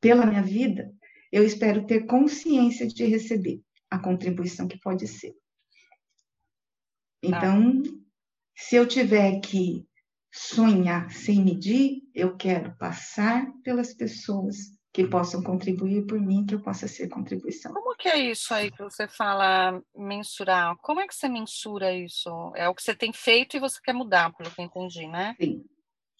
pela 0.02 0.26
minha 0.26 0.42
vida, 0.42 0.92
eu 1.32 1.44
espero 1.44 1.86
ter 1.86 2.06
consciência 2.06 2.88
de 2.88 3.06
receber 3.06 3.62
a 3.90 4.00
contribuição 4.00 4.68
que 4.68 4.80
pode 4.80 5.08
ser. 5.08 5.34
Então, 7.28 7.82
ah. 7.86 7.90
se 8.56 8.76
eu 8.76 8.88
tiver 8.88 9.40
que 9.40 9.88
sonhar 10.32 11.10
sem 11.12 11.44
medir, 11.44 12.02
eu 12.14 12.36
quero 12.36 12.76
passar 12.78 13.46
pelas 13.64 13.94
pessoas 13.94 14.76
que 14.96 15.06
possam 15.06 15.44
contribuir 15.44 16.06
por 16.06 16.20
mim, 16.20 16.46
que 16.46 16.56
eu 16.56 16.62
possa 16.62 16.88
ser 16.88 17.10
contribuição. 17.10 17.74
Como 17.74 17.98
que 17.98 18.08
é 18.08 18.18
isso 18.18 18.54
aí 18.54 18.72
que 18.72 18.82
você 18.82 19.08
fala 19.10 19.82
mensurar? 19.94 20.76
Como 20.78 21.02
é 21.02 21.08
que 21.08 21.14
você 21.14 21.28
mensura 21.28 21.94
isso? 21.94 22.30
É 22.56 22.70
o 22.70 22.74
que 22.74 22.82
você 22.82 22.96
tem 22.96 23.12
feito 23.12 23.58
e 23.58 23.60
você 23.60 23.78
quer 23.84 23.94
mudar, 23.94 24.34
pelo 24.34 24.50
que 24.50 24.62
eu 24.62 24.66
entendi, 24.66 25.06
né? 25.06 25.36
Sim. 25.40 25.66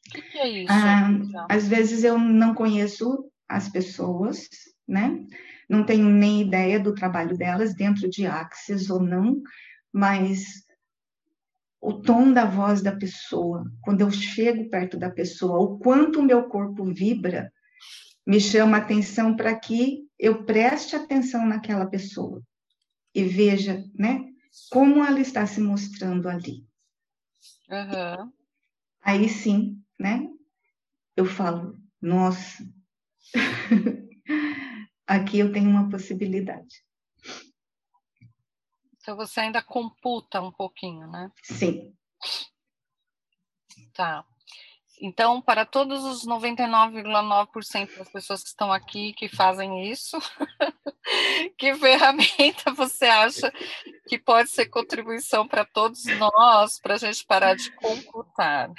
O 0.08 0.12
que, 0.12 0.22
que 0.24 0.38
é 0.38 0.50
isso? 0.50 0.74
Ah, 0.74 1.48
às 1.50 1.68
vezes 1.70 2.04
eu 2.04 2.20
não 2.20 2.54
conheço 2.54 3.32
as 3.48 3.70
pessoas, 3.70 4.50
né? 4.86 5.26
Não 5.70 5.86
tenho 5.86 6.10
nem 6.10 6.42
ideia 6.42 6.78
do 6.78 6.94
trabalho 6.94 7.38
delas 7.38 7.74
dentro 7.74 8.10
de 8.10 8.26
Axis 8.26 8.90
ou 8.90 9.00
não, 9.00 9.42
mas 9.92 10.65
o 11.86 12.02
tom 12.02 12.34
da 12.34 12.46
voz 12.46 12.82
da 12.82 12.96
pessoa, 12.96 13.72
quando 13.84 14.02
eu 14.02 14.10
chego 14.10 14.68
perto 14.72 14.98
da 14.98 15.08
pessoa, 15.08 15.60
o 15.60 15.78
quanto 15.78 16.20
o 16.20 16.24
meu 16.24 16.46
corpo 16.50 16.84
vibra, 16.84 17.54
me 18.26 18.42
chama 18.42 18.78
atenção 18.78 19.36
para 19.36 19.56
que 19.56 20.04
eu 20.18 20.44
preste 20.46 20.96
atenção 20.96 21.46
naquela 21.46 21.86
pessoa 21.86 22.42
e 23.14 23.24
veja, 23.24 23.84
né, 23.94 24.26
como 24.72 25.06
ela 25.06 25.20
está 25.20 25.46
se 25.46 25.62
mostrando 25.62 26.28
ali. 26.28 26.66
Uhum. 27.70 28.32
Aí 29.04 29.30
sim, 29.30 29.80
né, 30.00 30.28
eu 31.16 31.26
falo, 31.26 31.78
nossa, 32.02 32.68
aqui 35.06 35.38
eu 35.38 35.52
tenho 35.52 35.70
uma 35.70 35.88
possibilidade. 35.88 36.84
Então 39.06 39.16
você 39.16 39.42
ainda 39.42 39.62
computa 39.62 40.42
um 40.42 40.52
pouquinho, 40.52 41.06
né? 41.06 41.32
Sim. 41.44 41.94
Tá. 43.94 44.26
Então, 45.00 45.40
para 45.44 45.64
todos 45.64 46.04
os 46.04 46.26
99,9% 46.26 47.98
das 48.00 48.10
pessoas 48.10 48.42
que 48.42 48.50
estão 48.50 48.74
aqui 48.74 49.14
que 49.14 49.30
fazem 49.30 49.92
isso, 49.92 50.18
que 51.56 51.76
ferramenta 51.76 52.74
você 52.74 53.06
acha 53.06 53.54
que 54.08 54.18
pode 54.18 54.50
ser 54.50 54.70
contribuição 54.70 55.48
para 55.48 55.64
todos 55.64 56.04
nós, 56.18 56.80
para 56.80 56.96
a 56.96 56.98
gente 56.98 57.24
parar 57.28 57.56
de 57.56 57.70
computar? 57.76 58.72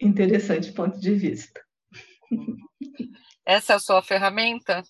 Interessante 0.00 0.72
ponto 0.72 0.98
de 0.98 1.14
vista. 1.14 1.64
Essa 3.46 3.74
é 3.74 3.76
a 3.76 3.80
sua 3.80 4.02
ferramenta? 4.02 4.82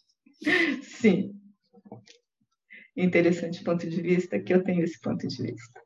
Sim. 0.83 1.39
Interessante 2.97 3.65
ponto 3.65 3.89
de 3.89 4.01
vista, 4.01 4.39
que 4.39 4.53
eu 4.53 4.63
tenho 4.63 4.83
esse 4.83 5.01
ponto 5.01 5.27
de 5.27 5.43
vista. 5.43 5.81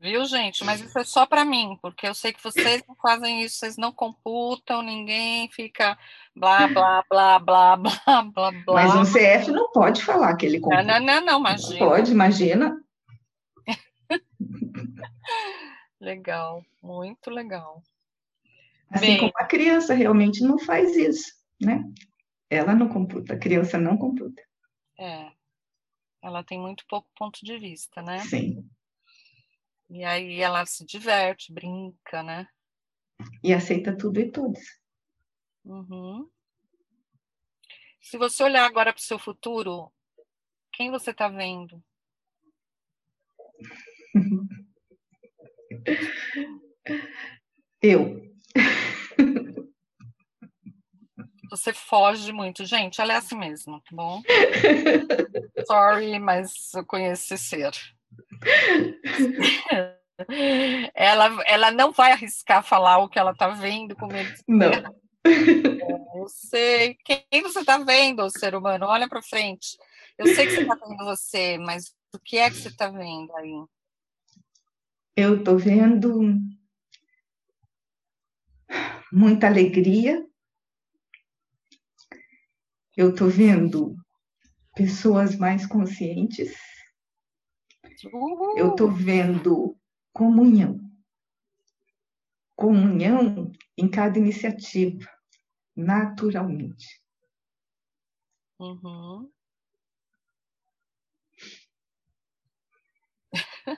Viu, 0.00 0.24
gente? 0.24 0.64
Mas 0.64 0.80
isso 0.80 0.98
é 0.98 1.04
só 1.04 1.26
para 1.26 1.44
mim, 1.44 1.78
porque 1.82 2.08
eu 2.08 2.14
sei 2.14 2.32
que 2.32 2.42
vocês 2.42 2.82
não 2.88 2.96
fazem 2.96 3.42
isso, 3.42 3.58
vocês 3.58 3.76
não 3.76 3.92
computam, 3.92 4.80
ninguém 4.80 5.46
fica 5.50 5.98
blá, 6.34 6.66
blá, 6.68 7.04
blá, 7.08 7.38
blá, 7.38 7.76
blá, 7.76 8.22
blá, 8.22 8.52
blá. 8.64 8.74
Mas 8.74 8.96
um 8.96 9.04
CF 9.04 9.50
não 9.50 9.70
pode 9.70 10.02
falar 10.02 10.34
que 10.36 10.46
ele 10.46 10.58
computa. 10.58 10.82
Não, 10.82 11.00
não, 11.00 11.20
não, 11.20 11.40
imagina. 11.40 11.78
pode, 11.78 12.12
imagina. 12.12 12.82
legal, 16.00 16.64
muito 16.82 17.30
legal. 17.30 17.82
Assim 18.90 19.06
Bem, 19.06 19.18
como 19.18 19.32
a 19.36 19.44
criança 19.44 19.92
realmente 19.92 20.42
não 20.42 20.58
faz 20.58 20.96
isso, 20.96 21.30
né? 21.60 21.84
Ela 22.48 22.74
não 22.74 22.88
computa, 22.88 23.34
a 23.34 23.38
criança 23.38 23.76
não 23.76 23.98
computa. 23.98 24.42
É, 25.00 25.32
ela 26.22 26.44
tem 26.44 26.60
muito 26.60 26.84
pouco 26.86 27.08
ponto 27.16 27.42
de 27.42 27.58
vista, 27.58 28.02
né? 28.02 28.18
Sim. 28.18 28.68
E 29.88 30.04
aí 30.04 30.40
ela 30.40 30.66
se 30.66 30.84
diverte, 30.84 31.50
brinca, 31.52 32.22
né? 32.22 32.46
E 33.42 33.54
aceita 33.54 33.96
tudo 33.96 34.20
e 34.20 34.30
todos. 34.30 34.60
Uhum. 35.64 36.30
Se 38.02 38.18
você 38.18 38.42
olhar 38.42 38.66
agora 38.66 38.92
para 38.92 39.00
o 39.00 39.02
seu 39.02 39.18
futuro, 39.18 39.90
quem 40.72 40.90
você 40.90 41.12
está 41.12 41.28
vendo? 41.28 41.82
Eu. 47.80 48.30
Você 51.50 51.72
foge 51.72 52.32
muito. 52.32 52.64
Gente, 52.64 53.00
ela 53.00 53.14
é 53.14 53.16
assim 53.16 53.36
mesmo, 53.36 53.80
tá 53.80 53.90
bom? 53.92 54.22
Sorry, 55.66 56.18
mas 56.18 56.72
eu 56.74 56.86
conheço 56.86 57.34
esse 57.34 57.48
ser. 57.48 57.72
ela, 60.94 61.42
ela 61.46 61.70
não 61.70 61.92
vai 61.92 62.12
arriscar 62.12 62.62
falar 62.62 62.98
o 62.98 63.08
que 63.08 63.18
ela 63.18 63.32
está 63.32 63.48
vendo 63.48 63.96
com 63.96 64.06
medo. 64.06 64.32
Não. 64.46 64.70
Eu 66.14 66.28
sei. 66.28 66.96
Quem 67.04 67.42
você 67.42 67.60
está 67.60 67.78
vendo, 67.78 68.28
ser 68.30 68.54
humano? 68.54 68.86
Olha 68.86 69.08
para 69.08 69.22
frente. 69.22 69.76
Eu 70.16 70.26
sei 70.34 70.46
que 70.46 70.52
você 70.52 70.62
está 70.62 70.74
vendo 70.74 71.04
você, 71.04 71.58
mas 71.58 71.94
o 72.14 72.18
que 72.18 72.38
é 72.38 72.50
que 72.50 72.56
você 72.56 72.68
está 72.68 72.88
vendo 72.88 73.34
aí? 73.36 73.64
Eu 75.16 75.38
estou 75.38 75.58
vendo 75.58 76.20
muita 79.12 79.46
alegria. 79.46 80.24
Eu 82.96 83.10
estou 83.10 83.28
vendo 83.28 83.94
pessoas 84.74 85.36
mais 85.36 85.66
conscientes. 85.66 86.54
Eu 88.56 88.70
estou 88.70 88.90
vendo 88.90 89.76
comunhão. 90.12 90.80
Comunhão 92.56 93.52
em 93.76 93.88
cada 93.88 94.18
iniciativa, 94.18 95.08
naturalmente. 95.74 97.00
Uhum. 98.58 99.30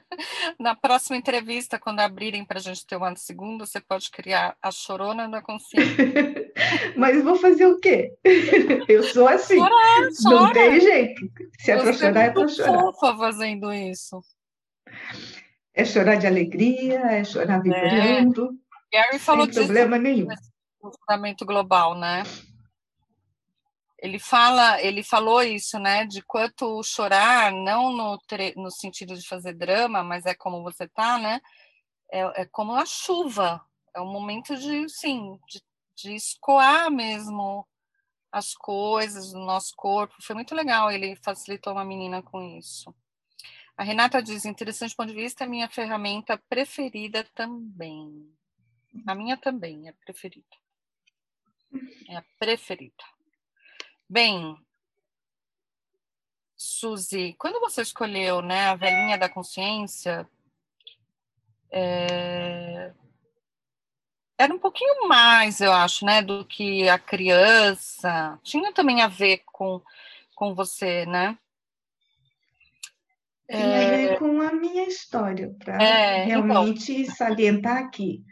Na 0.58 0.74
próxima 0.74 1.16
entrevista, 1.16 1.78
quando 1.78 2.00
abrirem 2.00 2.44
para 2.44 2.58
a 2.58 2.62
gente 2.62 2.86
ter 2.86 2.96
uma 2.96 3.14
segunda, 3.16 3.66
você 3.66 3.80
pode 3.80 4.10
criar 4.10 4.56
a 4.62 4.70
chorona 4.70 5.28
da 5.28 5.42
consciência. 5.42 5.96
Mas 6.96 7.22
vou 7.22 7.36
fazer 7.36 7.66
o 7.66 7.78
quê? 7.78 8.14
Eu 8.88 9.02
sou 9.02 9.28
assim. 9.28 9.56
Chorar, 9.56 10.08
Não 10.24 10.52
tem 10.52 10.80
jeito. 10.80 11.20
Se 11.58 11.70
é 11.70 11.76
para 11.76 11.92
chorar, 11.92 12.24
é 12.24 12.30
para 12.30 12.48
chorar. 12.48 12.80
fofa 12.80 13.16
fazendo 13.16 13.72
isso. 13.72 14.20
É 15.74 15.84
chorar 15.84 16.16
de 16.16 16.26
alegria, 16.26 17.00
é 17.00 17.24
chorar 17.24 17.58
é. 17.58 17.62
vibrando. 17.62 18.58
É. 18.92 19.02
Gary 19.02 19.18
falou 19.18 19.46
sem 19.46 19.64
problema 19.64 19.98
nenhum. 19.98 20.28
No 20.82 20.92
fundamento 20.92 21.46
global, 21.46 21.98
né? 21.98 22.24
Ele 24.02 24.18
fala, 24.18 24.82
ele 24.82 25.04
falou 25.04 25.40
isso, 25.40 25.78
né? 25.78 26.04
De 26.04 26.22
quanto 26.22 26.82
chorar, 26.82 27.52
não 27.52 27.92
no, 27.92 28.18
no 28.56 28.70
sentido 28.72 29.16
de 29.16 29.24
fazer 29.24 29.54
drama, 29.54 30.02
mas 30.02 30.26
é 30.26 30.34
como 30.34 30.60
você 30.64 30.88
tá, 30.88 31.18
né? 31.18 31.40
É, 32.10 32.42
é 32.42 32.46
como 32.46 32.74
a 32.74 32.84
chuva. 32.84 33.64
É 33.94 34.00
um 34.00 34.10
momento 34.10 34.56
de, 34.56 34.88
sim, 34.88 35.38
de, 35.48 35.62
de 35.94 36.14
escoar 36.16 36.90
mesmo 36.90 37.64
as 38.32 38.54
coisas 38.54 39.30
do 39.30 39.38
nosso 39.38 39.72
corpo. 39.76 40.16
Foi 40.20 40.34
muito 40.34 40.52
legal, 40.52 40.90
ele 40.90 41.14
facilitou 41.22 41.72
uma 41.72 41.84
menina 41.84 42.22
com 42.22 42.42
isso. 42.58 42.92
A 43.76 43.84
Renata 43.84 44.20
diz: 44.20 44.44
interessante 44.44 44.96
ponto 44.96 45.10
de 45.10 45.14
vista, 45.14 45.44
é 45.44 45.46
minha 45.46 45.68
ferramenta 45.68 46.36
preferida 46.48 47.22
também. 47.36 48.28
A 49.06 49.14
minha 49.14 49.36
também 49.36 49.88
é 49.88 49.92
preferida. 49.92 50.56
É 52.08 52.16
a 52.16 52.24
preferida. 52.36 53.04
Bem, 54.12 54.58
Suzy, 56.54 57.34
quando 57.38 57.58
você 57.60 57.80
escolheu 57.80 58.42
né, 58.42 58.66
a 58.66 58.74
velhinha 58.74 59.16
da 59.16 59.26
consciência, 59.26 60.28
é... 61.70 62.92
era 64.36 64.54
um 64.54 64.58
pouquinho 64.58 65.08
mais, 65.08 65.62
eu 65.62 65.72
acho, 65.72 66.04
né, 66.04 66.20
do 66.20 66.44
que 66.44 66.86
a 66.90 66.98
criança. 66.98 68.38
Tinha 68.42 68.70
também 68.70 69.00
a 69.00 69.08
ver 69.08 69.44
com, 69.46 69.80
com 70.34 70.54
você, 70.54 71.06
né? 71.06 71.38
Tem 73.48 73.62
a 73.62 73.90
ver 73.96 74.12
é. 74.12 74.16
com 74.18 74.42
a 74.42 74.52
minha 74.52 74.86
história, 74.86 75.56
para 75.58 75.82
é, 75.82 76.24
realmente 76.24 76.92
então... 76.92 77.14
salientar 77.14 77.78
aqui. 77.78 78.22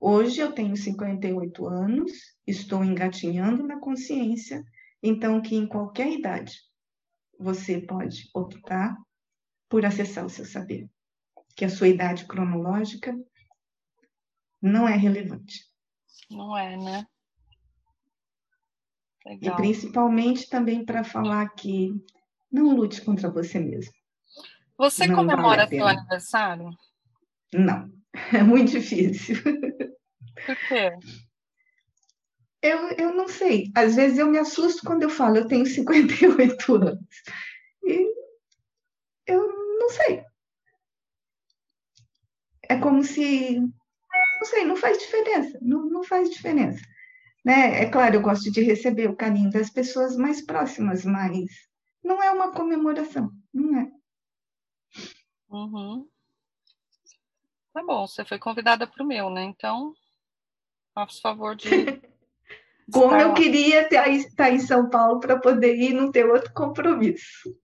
Hoje 0.00 0.40
eu 0.40 0.50
tenho 0.50 0.76
58 0.76 1.64
anos, 1.64 2.10
estou 2.44 2.82
engatinhando 2.82 3.62
na 3.62 3.78
consciência, 3.78 4.64
então 5.02 5.40
que 5.40 5.54
em 5.54 5.66
qualquer 5.66 6.12
idade 6.12 6.60
você 7.38 7.80
pode 7.80 8.28
optar 8.34 8.96
por 9.68 9.84
acessar 9.84 10.24
o 10.24 10.30
seu 10.30 10.44
saber, 10.44 10.88
que 11.54 11.64
a 11.64 11.68
sua 11.68 11.88
idade 11.88 12.26
cronológica 12.26 13.14
não 14.60 14.88
é 14.88 14.96
relevante. 14.96 15.68
Não 16.30 16.56
é, 16.56 16.76
né? 16.76 17.06
Legal. 19.24 19.54
E 19.54 19.56
principalmente 19.56 20.48
também 20.48 20.84
para 20.84 21.04
falar 21.04 21.48
que 21.50 21.94
não 22.50 22.74
lute 22.74 23.02
contra 23.02 23.30
você 23.30 23.58
mesmo. 23.60 23.92
Você 24.76 25.06
não 25.06 25.16
comemora 25.16 25.66
vale 25.66 25.76
seu 25.76 25.86
aniversário? 25.86 26.70
Não, 27.52 27.90
é 28.32 28.42
muito 28.42 28.72
difícil. 28.72 29.36
Por 29.42 30.56
quê? 30.68 30.92
Eu, 32.60 32.90
eu 32.90 33.14
não 33.14 33.28
sei. 33.28 33.70
Às 33.74 33.94
vezes 33.94 34.18
eu 34.18 34.26
me 34.26 34.38
assusto 34.38 34.82
quando 34.84 35.02
eu 35.02 35.10
falo, 35.10 35.36
eu 35.36 35.46
tenho 35.46 35.64
58 35.66 36.74
anos. 36.74 36.98
E 37.84 38.14
eu 39.26 39.46
não 39.78 39.88
sei. 39.90 40.24
É 42.68 42.78
como 42.78 43.02
se. 43.02 43.58
Não 43.60 44.44
sei, 44.44 44.64
não 44.64 44.76
faz 44.76 44.98
diferença. 44.98 45.58
Não, 45.62 45.88
não 45.88 46.04
faz 46.04 46.30
diferença. 46.30 46.80
Né? 47.44 47.82
É 47.82 47.90
claro, 47.90 48.16
eu 48.16 48.22
gosto 48.22 48.50
de 48.50 48.60
receber 48.60 49.08
o 49.08 49.16
carinho 49.16 49.50
das 49.50 49.70
pessoas 49.70 50.16
mais 50.16 50.44
próximas, 50.44 51.04
mas 51.04 51.46
não 52.02 52.22
é 52.22 52.30
uma 52.30 52.52
comemoração. 52.52 53.30
Não 53.52 53.78
é. 53.78 53.90
Uhum. 55.48 56.06
Tá 57.72 57.82
bom, 57.82 58.06
você 58.06 58.24
foi 58.24 58.38
convidada 58.38 58.86
para 58.86 59.02
o 59.02 59.06
meu, 59.06 59.30
né? 59.30 59.44
Então, 59.44 59.94
faça 60.94 61.20
favor 61.20 61.54
de 61.54 61.97
Como 62.92 63.14
eu 63.14 63.34
queria 63.34 63.88
estar 64.08 64.50
em 64.50 64.58
São 64.58 64.88
Paulo 64.88 65.20
para 65.20 65.38
poder 65.38 65.76
ir 65.76 65.92
não 65.92 66.10
ter 66.10 66.24
outro 66.26 66.52
compromisso. 66.54 67.54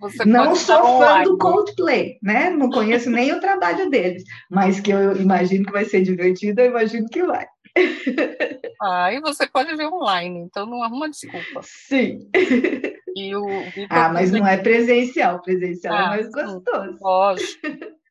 Você 0.00 0.24
não 0.24 0.54
sou 0.54 0.82
fã 0.82 0.88
online. 0.88 1.24
do 1.24 1.38
Coldplay, 1.38 2.18
né? 2.22 2.50
Não 2.50 2.68
conheço 2.70 3.08
nem 3.08 3.32
o 3.32 3.40
trabalho 3.40 3.88
deles, 3.88 4.24
mas 4.50 4.80
que 4.80 4.90
eu 4.90 5.16
imagino 5.16 5.64
que 5.64 5.72
vai 5.72 5.84
ser 5.84 6.02
divertido, 6.02 6.60
eu 6.60 6.66
imagino 6.66 7.08
que 7.08 7.22
vai. 7.22 7.46
Ah, 8.84 9.12
e 9.12 9.20
você 9.20 9.46
pode 9.46 9.76
ver 9.76 9.86
online, 9.86 10.40
então 10.40 10.66
não 10.66 10.82
arruma 10.82 11.08
desculpa. 11.08 11.60
Sim. 11.62 12.28
E 13.14 13.36
o 13.36 13.46
ah, 13.90 14.08
mas 14.08 14.30
não 14.30 14.46
é 14.46 14.56
presencial, 14.56 15.42
presencial 15.42 15.94
é 15.94 15.98
ah, 15.98 16.02
é 16.02 16.08
mais 16.08 16.30
gostoso. 16.30 16.98
Lógico. 16.98 17.60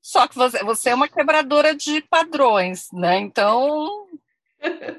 Só 0.00 0.28
que 0.28 0.36
você, 0.36 0.62
você 0.64 0.90
é 0.90 0.94
uma 0.94 1.08
quebradora 1.08 1.74
de 1.74 2.00
padrões, 2.02 2.86
né? 2.92 3.18
Então 3.18 4.06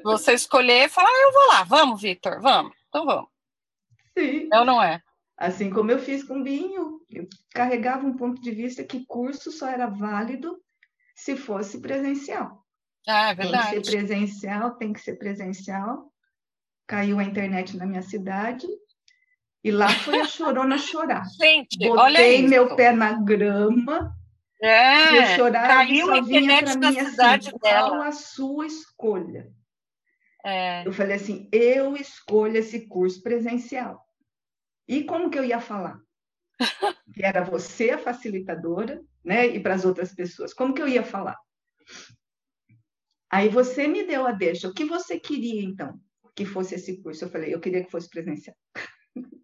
você 0.03 0.33
escolher 0.33 0.85
e 0.85 0.89
falar, 0.89 1.09
ah, 1.09 1.21
eu 1.21 1.31
vou 1.31 1.47
lá, 1.47 1.63
vamos, 1.63 2.01
Vitor, 2.01 2.41
vamos, 2.41 2.73
então 2.89 3.05
vamos. 3.05 3.29
Sim. 4.17 4.49
É 4.51 4.59
ou 4.59 4.65
não 4.65 4.81
é? 4.81 5.01
Assim 5.37 5.69
como 5.69 5.91
eu 5.91 5.99
fiz 5.99 6.23
com 6.23 6.39
o 6.39 6.43
Binho, 6.43 7.01
eu 7.09 7.27
carregava 7.53 8.05
um 8.05 8.15
ponto 8.15 8.41
de 8.41 8.51
vista 8.51 8.83
que 8.83 9.05
curso 9.05 9.51
só 9.51 9.67
era 9.67 9.87
válido 9.87 10.57
se 11.15 11.35
fosse 11.35 11.81
presencial. 11.81 12.63
Ah, 13.07 13.31
é 13.31 13.35
verdade. 13.35 13.71
Tem 13.71 13.81
que 13.81 13.85
ser 13.87 13.97
presencial, 13.97 14.71
tem 14.75 14.93
que 14.93 14.99
ser 15.01 15.15
presencial. 15.15 16.13
Caiu 16.87 17.19
a 17.19 17.23
internet 17.23 17.75
na 17.75 17.85
minha 17.85 18.01
cidade 18.01 18.67
e 19.63 19.71
lá 19.71 19.89
foi 19.89 20.19
a 20.19 20.25
chorona 20.25 20.77
chorar. 20.77 21.23
Gente, 21.39 21.77
Botei 21.77 21.91
olha 21.91 22.27
isso. 22.35 22.49
meu 22.49 22.75
pé 22.75 22.91
na 22.91 23.13
grama 23.13 24.15
é, 24.61 25.35
chorar, 25.35 25.67
caiu 25.67 26.11
a 26.11 26.19
internet 26.19 26.77
na 26.77 26.89
assim, 26.89 27.09
cidade 27.09 27.47
assim, 27.49 27.57
dela. 27.59 27.89
Qual 27.89 28.01
a 28.01 28.11
sua 28.11 28.65
escolha? 28.65 29.51
É. 30.45 30.85
Eu 30.85 30.91
falei 30.91 31.15
assim, 31.15 31.49
eu 31.51 31.95
escolho 31.95 32.57
esse 32.57 32.87
curso 32.87 33.21
presencial. 33.21 34.03
E 34.87 35.03
como 35.03 35.29
que 35.29 35.39
eu 35.39 35.45
ia 35.45 35.59
falar? 35.59 35.99
que 37.13 37.23
era 37.23 37.43
você 37.43 37.91
a 37.91 37.97
facilitadora, 37.97 39.01
né? 39.23 39.47
E 39.47 39.59
para 39.59 39.73
as 39.73 39.85
outras 39.85 40.13
pessoas. 40.13 40.53
Como 40.53 40.73
que 40.73 40.81
eu 40.81 40.87
ia 40.87 41.03
falar? 41.03 41.37
Aí 43.31 43.49
você 43.49 43.87
me 43.87 44.05
deu 44.05 44.27
a 44.27 44.31
deixa. 44.31 44.67
O 44.67 44.73
que 44.73 44.85
você 44.85 45.19
queria, 45.19 45.63
então, 45.63 45.99
que 46.35 46.45
fosse 46.45 46.75
esse 46.75 47.01
curso? 47.01 47.25
Eu 47.25 47.29
falei, 47.29 47.53
eu 47.53 47.59
queria 47.59 47.83
que 47.83 47.91
fosse 47.91 48.09
presencial. 48.09 48.55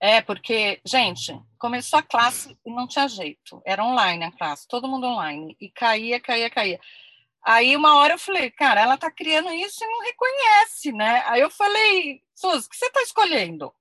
É, 0.00 0.20
porque, 0.20 0.80
gente, 0.84 1.38
começou 1.58 1.98
a 1.98 2.02
classe 2.02 2.56
e 2.64 2.70
não 2.70 2.86
tinha 2.86 3.08
jeito. 3.08 3.62
Era 3.64 3.84
online 3.84 4.24
a 4.24 4.32
classe, 4.32 4.68
todo 4.68 4.88
mundo 4.88 5.06
online. 5.06 5.56
E 5.60 5.70
caía, 5.70 6.20
caía, 6.20 6.50
caía. 6.50 6.80
Aí, 7.42 7.76
uma 7.76 7.94
hora 7.96 8.14
eu 8.14 8.18
falei, 8.18 8.50
cara, 8.50 8.80
ela 8.80 8.98
tá 8.98 9.10
criando 9.10 9.50
isso 9.52 9.82
e 9.82 9.86
não 9.86 10.04
reconhece, 10.04 10.92
né? 10.92 11.22
Aí 11.26 11.40
eu 11.40 11.50
falei, 11.50 12.20
Suzy, 12.34 12.66
o 12.66 12.70
que 12.70 12.76
você 12.76 12.90
tá 12.90 13.02
escolhendo? 13.02 13.72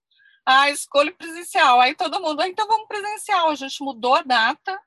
Ah, 0.45 0.69
escolho 0.69 1.13
presencial. 1.15 1.81
Aí 1.81 1.95
todo 1.95 2.21
mundo, 2.21 2.41
ah, 2.41 2.47
então 2.47 2.67
vamos 2.67 2.87
presencial. 2.87 3.49
A 3.49 3.55
gente 3.55 3.83
mudou 3.83 4.13
a 4.13 4.21
data 4.21 4.79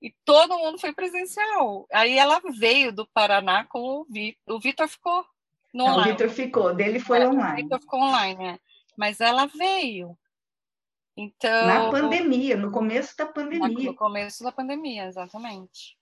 e 0.00 0.12
todo 0.24 0.58
mundo 0.58 0.78
foi 0.78 0.92
presencial. 0.92 1.86
Aí 1.92 2.16
ela 2.16 2.40
veio 2.58 2.90
do 2.90 3.06
Paraná 3.06 3.64
com 3.64 4.00
o 4.00 4.06
Vitor. 4.08 4.56
O 4.56 4.58
Vitor 4.58 4.88
ficou 4.88 5.24
no 5.72 5.84
não, 5.84 5.92
online. 5.92 6.10
O 6.10 6.12
Vitor 6.12 6.30
ficou, 6.30 6.74
dele 6.74 6.98
foi 6.98 7.20
é, 7.20 7.28
online. 7.28 7.60
O 7.60 7.64
Vitor 7.64 7.80
ficou 7.80 8.00
online, 8.00 8.42
né? 8.42 8.58
Mas 8.96 9.20
ela 9.20 9.46
veio. 9.46 10.16
Então, 11.16 11.66
na 11.66 11.90
pandemia, 11.90 12.56
no 12.56 12.72
começo 12.72 13.16
da 13.16 13.26
pandemia. 13.26 13.90
No 13.90 13.94
começo 13.94 14.42
da 14.42 14.50
pandemia, 14.50 15.06
exatamente. 15.06 15.96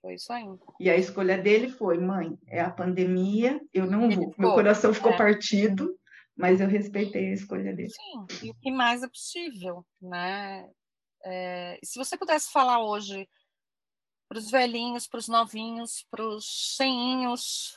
Foi 0.00 0.14
isso 0.14 0.32
aí. 0.32 0.46
E 0.78 0.88
a 0.88 0.96
escolha 0.96 1.36
dele 1.36 1.68
foi, 1.68 1.98
mãe, 1.98 2.38
é 2.46 2.60
a 2.60 2.70
pandemia, 2.70 3.60
eu 3.72 3.86
não 3.86 4.04
Ele 4.04 4.16
vou. 4.16 4.30
Ficou, 4.30 4.46
Meu 4.46 4.54
coração 4.54 4.94
ficou 4.94 5.12
é. 5.12 5.16
partido, 5.16 5.94
mas 6.34 6.60
eu 6.60 6.68
respeitei 6.68 7.28
a 7.28 7.34
escolha 7.34 7.74
dele. 7.74 7.90
Sim, 7.90 8.46
e 8.46 8.50
o 8.50 8.54
que 8.54 8.70
mais 8.70 9.02
é 9.02 9.08
possível, 9.08 9.84
né? 10.00 10.66
É, 11.22 11.78
se 11.84 11.98
você 11.98 12.16
pudesse 12.16 12.50
falar 12.50 12.82
hoje 12.82 13.28
para 14.26 14.38
os 14.38 14.50
velhinhos, 14.50 15.06
para 15.06 15.18
os 15.18 15.28
novinhos, 15.28 16.06
para 16.10 16.24
os 16.24 16.44
cheinhos, 16.44 17.76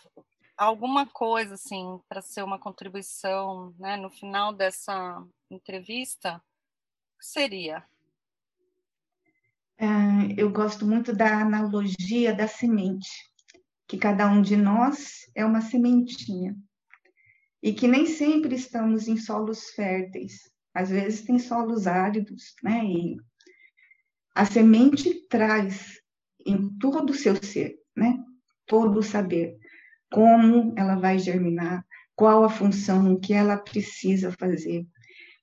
alguma 0.55 1.05
coisa 1.05 1.55
assim 1.55 1.99
para 2.07 2.21
ser 2.21 2.43
uma 2.43 2.59
contribuição, 2.59 3.73
né, 3.77 3.97
no 3.97 4.09
final 4.09 4.53
dessa 4.53 5.21
entrevista, 5.49 6.41
seria? 7.23 7.83
É, 9.77 9.85
eu 10.37 10.51
gosto 10.51 10.85
muito 10.85 11.15
da 11.15 11.41
analogia 11.41 12.33
da 12.33 12.47
semente, 12.47 13.09
que 13.87 13.97
cada 13.97 14.29
um 14.29 14.41
de 14.41 14.55
nós 14.55 15.21
é 15.33 15.45
uma 15.45 15.61
sementinha. 15.61 16.55
E 17.61 17.73
que 17.73 17.87
nem 17.87 18.05
sempre 18.05 18.55
estamos 18.55 19.07
em 19.07 19.15
solos 19.15 19.69
férteis. 19.69 20.51
Às 20.73 20.89
vezes 20.89 21.21
tem 21.21 21.39
solos 21.39 21.87
áridos, 21.87 22.55
né? 22.61 22.83
E 22.83 23.15
a 24.35 24.45
semente 24.45 25.25
traz 25.27 26.01
em 26.45 26.77
todo 26.77 27.11
o 27.11 27.15
seu 27.15 27.41
ser, 27.41 27.77
né? 27.95 28.17
Todo 28.65 28.99
o 28.99 29.03
saber. 29.03 29.57
Como 30.11 30.73
ela 30.77 30.95
vai 30.95 31.17
germinar, 31.19 31.85
qual 32.15 32.43
a 32.43 32.49
função 32.49 33.19
que 33.19 33.33
ela 33.33 33.57
precisa 33.57 34.31
fazer, 34.31 34.85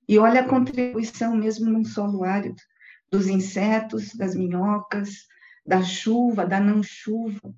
e 0.07 0.17
olha 0.17 0.41
a 0.41 0.47
contribuição 0.47 1.35
mesmo 1.35 1.69
num 1.69 1.83
solo 1.83 2.23
árido, 2.23 2.61
dos 3.09 3.27
insetos, 3.27 4.13
das 4.15 4.35
minhocas, 4.35 5.27
da 5.65 5.83
chuva, 5.83 6.45
da 6.45 6.59
não 6.59 6.81
chuva. 6.81 7.53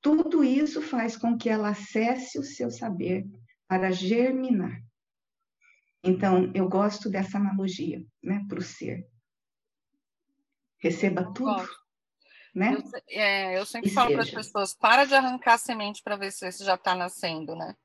Tudo 0.00 0.44
isso 0.44 0.80
faz 0.82 1.16
com 1.16 1.36
que 1.36 1.48
ela 1.48 1.70
acesse 1.70 2.38
o 2.38 2.42
seu 2.42 2.70
saber 2.70 3.26
para 3.66 3.90
germinar. 3.90 4.82
Então, 6.02 6.50
eu 6.54 6.68
gosto 6.68 7.10
dessa 7.10 7.36
analogia, 7.38 8.04
né, 8.22 8.44
para 8.48 8.58
o 8.58 8.62
ser. 8.62 9.06
Receba 10.78 11.32
tudo. 11.32 11.68
Né? 12.54 12.74
Eu, 12.74 13.20
é, 13.20 13.58
eu 13.58 13.66
sempre 13.66 13.90
e 13.90 13.92
falo 13.92 14.12
para 14.12 14.22
as 14.22 14.30
pessoas: 14.30 14.74
para 14.74 15.04
de 15.04 15.14
arrancar 15.14 15.54
a 15.54 15.58
semente 15.58 16.02
para 16.02 16.16
ver 16.16 16.32
se 16.32 16.64
já 16.64 16.74
está 16.74 16.94
nascendo, 16.94 17.54
né? 17.54 17.76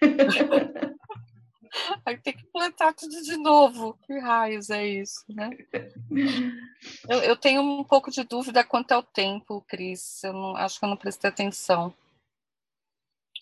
Vai 2.04 2.16
ter 2.16 2.32
que 2.32 2.44
plantar 2.46 2.94
tudo 2.94 3.22
de 3.22 3.36
novo. 3.36 3.94
Que 4.02 4.18
raios 4.18 4.70
é 4.70 4.86
isso, 4.86 5.24
né? 5.28 5.50
Eu, 7.08 7.18
eu 7.20 7.36
tenho 7.36 7.62
um 7.62 7.82
pouco 7.82 8.10
de 8.10 8.22
dúvida 8.22 8.62
quanto 8.62 8.92
ao 8.92 9.02
tempo, 9.02 9.64
Cris. 9.66 10.22
Eu 10.22 10.32
não, 10.32 10.56
acho 10.56 10.78
que 10.78 10.84
eu 10.84 10.88
não 10.88 10.96
prestei 10.96 11.28
atenção. 11.28 11.92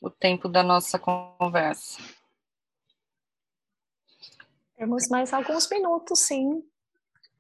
O 0.01 0.09
tempo 0.09 0.49
da 0.49 0.63
nossa 0.63 0.99
conversa. 0.99 2.01
Temos 4.77 5.09
mais 5.09 5.33
alguns 5.33 5.69
minutos, 5.69 6.21
sim, 6.21 6.63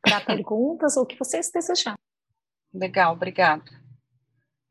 para 0.03 0.21
perguntas 0.25 0.97
ou 0.97 1.05
o 1.05 1.07
que 1.07 1.19
vocês 1.19 1.51
desejarem. 1.51 1.99
Legal, 2.73 3.15
obrigada. 3.15 3.65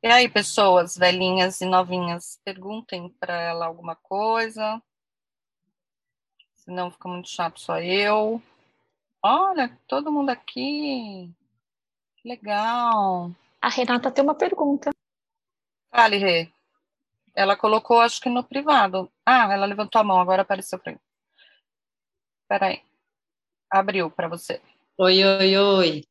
E 0.03 0.07
aí, 0.07 0.29
pessoas 0.29 0.97
velhinhas 0.97 1.61
e 1.61 1.65
novinhas, 1.65 2.37
perguntem 2.43 3.09
para 3.19 3.41
ela 3.41 3.65
alguma 3.65 3.95
coisa. 3.95 4.81
Senão 6.63 6.89
fica 6.89 7.09
muito 7.09 7.29
chato 7.29 7.59
só 7.59 7.77
eu. 7.81 8.41
Olha, 9.21 9.77
todo 9.85 10.11
mundo 10.11 10.29
aqui. 10.29 11.29
Legal. 12.23 13.31
A 13.61 13.67
Renata 13.67 14.09
tem 14.09 14.23
uma 14.23 14.33
pergunta. 14.33 14.91
Fale, 15.91 16.17
Rê. 16.17 16.49
Ela 17.35 17.57
colocou, 17.57 17.99
acho 17.99 18.21
que 18.21 18.29
no 18.29 18.45
privado. 18.45 19.11
Ah, 19.25 19.51
ela 19.51 19.65
levantou 19.65 19.99
a 19.99 20.03
mão, 20.05 20.21
agora 20.21 20.43
apareceu 20.43 20.79
para 20.79 20.93
mim. 20.93 20.99
Espera 22.43 22.67
aí. 22.67 22.81
Abriu 23.69 24.09
para 24.09 24.29
você. 24.29 24.61
Oi, 24.97 25.21
oi, 25.21 25.57
oi. 25.57 26.03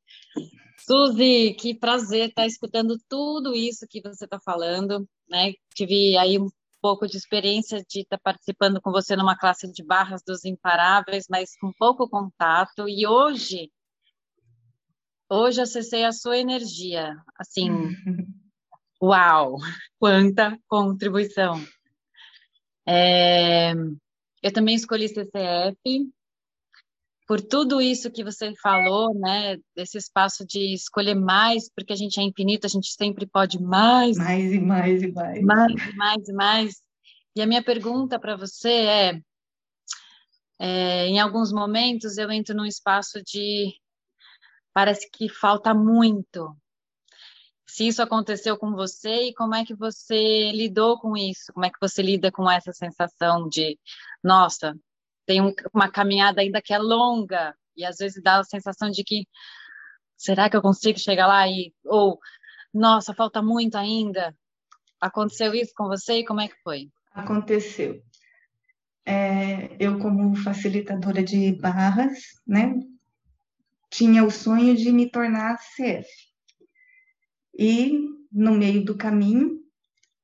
Suzy, 0.78 1.54
que 1.54 1.74
prazer 1.74 2.28
estar 2.28 2.46
escutando 2.46 2.98
tudo 3.08 3.54
isso 3.54 3.86
que 3.88 4.02
você 4.02 4.26
está 4.26 4.38
falando, 4.38 5.08
né? 5.26 5.54
Tive 5.74 6.18
aí 6.18 6.38
um 6.38 6.50
pouco 6.82 7.06
de 7.06 7.16
experiência 7.16 7.82
de 7.88 8.00
estar 8.00 8.18
participando 8.18 8.80
com 8.80 8.90
você 8.90 9.14
numa 9.14 9.38
classe 9.38 9.70
de 9.72 9.84
barras 9.84 10.20
dos 10.26 10.44
imparáveis, 10.44 11.26
mas 11.30 11.56
com 11.56 11.72
pouco 11.72 12.08
contato. 12.08 12.88
E 12.88 13.06
hoje, 13.06 13.70
hoje 15.30 15.62
acessei 15.62 16.04
a 16.04 16.10
sua 16.10 16.36
energia. 16.36 17.16
Assim, 17.38 17.70
uau, 19.00 19.58
quanta 19.96 20.58
contribuição. 20.66 21.64
É, 22.84 23.72
eu 24.42 24.52
também 24.52 24.74
escolhi 24.74 25.08
CCF, 25.08 26.12
por 27.32 27.40
tudo 27.40 27.80
isso 27.80 28.10
que 28.10 28.22
você 28.22 28.52
falou, 28.56 29.14
né, 29.14 29.56
desse 29.74 29.96
espaço 29.96 30.44
de 30.46 30.74
escolher 30.74 31.14
mais, 31.14 31.70
porque 31.74 31.94
a 31.94 31.96
gente 31.96 32.20
é 32.20 32.22
infinito, 32.22 32.66
a 32.66 32.68
gente 32.68 32.92
sempre 32.92 33.26
pode 33.26 33.58
mais. 33.58 34.18
Mais 34.18 34.52
e 34.52 34.60
mais 34.60 35.02
e 35.02 35.10
mais. 35.10 35.42
Mais 35.42 35.72
e 35.72 35.96
mais 35.96 36.28
e 36.28 36.32
mais. 36.34 36.82
E 37.34 37.40
a 37.40 37.46
minha 37.46 37.64
pergunta 37.64 38.20
para 38.20 38.36
você 38.36 38.68
é, 38.68 39.22
é, 40.60 41.06
em 41.06 41.20
alguns 41.20 41.50
momentos 41.50 42.18
eu 42.18 42.30
entro 42.30 42.54
num 42.54 42.66
espaço 42.66 43.22
de 43.24 43.72
parece 44.74 45.08
que 45.10 45.26
falta 45.26 45.72
muito. 45.72 46.54
Se 47.66 47.88
isso 47.88 48.02
aconteceu 48.02 48.58
com 48.58 48.72
você 48.72 49.28
e 49.28 49.34
como 49.34 49.54
é 49.54 49.64
que 49.64 49.74
você 49.74 50.52
lidou 50.52 51.00
com 51.00 51.16
isso? 51.16 51.50
Como 51.54 51.64
é 51.64 51.70
que 51.70 51.80
você 51.80 52.02
lida 52.02 52.30
com 52.30 52.50
essa 52.50 52.74
sensação 52.74 53.48
de, 53.48 53.78
nossa, 54.22 54.76
tem 55.26 55.40
um, 55.40 55.52
uma 55.72 55.90
caminhada 55.90 56.40
ainda 56.40 56.62
que 56.62 56.72
é 56.72 56.78
longa 56.78 57.54
e 57.76 57.84
às 57.84 57.96
vezes 57.96 58.22
dá 58.22 58.38
a 58.38 58.44
sensação 58.44 58.90
de 58.90 59.02
que 59.04 59.26
será 60.16 60.48
que 60.48 60.56
eu 60.56 60.62
consigo 60.62 60.98
chegar 60.98 61.26
lá 61.26 61.48
e 61.48 61.72
ou 61.84 62.18
nossa 62.72 63.14
falta 63.14 63.42
muito 63.42 63.76
ainda. 63.76 64.34
Aconteceu 65.00 65.54
isso 65.54 65.72
com 65.76 65.88
você 65.88 66.18
e 66.18 66.24
como 66.24 66.40
é 66.40 66.48
que 66.48 66.56
foi? 66.62 66.90
Aconteceu. 67.12 68.02
É, 69.04 69.76
eu 69.80 69.98
como 69.98 70.34
facilitadora 70.36 71.24
de 71.24 71.52
barras 71.56 72.40
né 72.46 72.72
tinha 73.90 74.24
o 74.24 74.30
sonho 74.30 74.76
de 74.76 74.92
me 74.92 75.10
tornar 75.10 75.58
CF 75.58 76.08
e 77.58 78.08
no 78.30 78.52
meio 78.52 78.84
do 78.84 78.96
caminho 78.96 79.60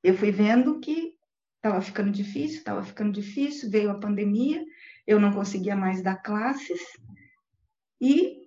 eu 0.02 0.16
fui 0.16 0.30
vendo 0.30 0.78
que 0.78 1.18
estava 1.56 1.80
ficando 1.82 2.10
difícil, 2.10 2.58
estava 2.58 2.82
ficando 2.82 3.12
difícil, 3.12 3.70
veio 3.70 3.90
a 3.90 3.98
pandemia, 3.98 4.64
eu 5.08 5.18
não 5.18 5.32
conseguia 5.32 5.74
mais 5.74 6.02
dar 6.02 6.16
classes 6.16 6.78
e 7.98 8.46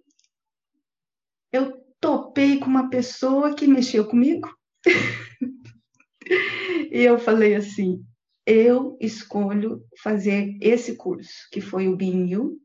eu 1.52 1.84
topei 2.00 2.60
com 2.60 2.68
uma 2.68 2.88
pessoa 2.88 3.56
que 3.56 3.66
mexeu 3.66 4.08
comigo. 4.08 4.48
e 6.92 7.02
eu 7.02 7.18
falei 7.18 7.56
assim: 7.56 8.06
eu 8.46 8.96
escolho 9.02 9.84
fazer 10.04 10.56
esse 10.62 10.96
curso, 10.96 11.50
que 11.52 11.60
foi 11.60 11.88
o 11.88 11.98
BNU, 11.98 12.62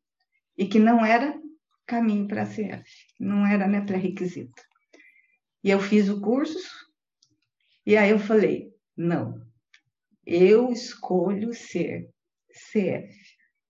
e 0.58 0.66
que 0.66 0.78
não 0.78 1.04
era 1.04 1.40
caminho 1.86 2.28
para 2.28 2.42
a 2.42 2.46
CF, 2.46 2.84
não 3.18 3.46
era 3.46 3.66
né, 3.66 3.80
pré-requisito. 3.80 4.62
E 5.64 5.70
eu 5.70 5.80
fiz 5.80 6.10
o 6.10 6.20
curso, 6.20 6.68
e 7.86 7.96
aí 7.96 8.10
eu 8.10 8.18
falei: 8.18 8.70
não, 8.94 9.42
eu 10.26 10.70
escolho 10.70 11.54
ser 11.54 12.10
CF. 12.50 13.25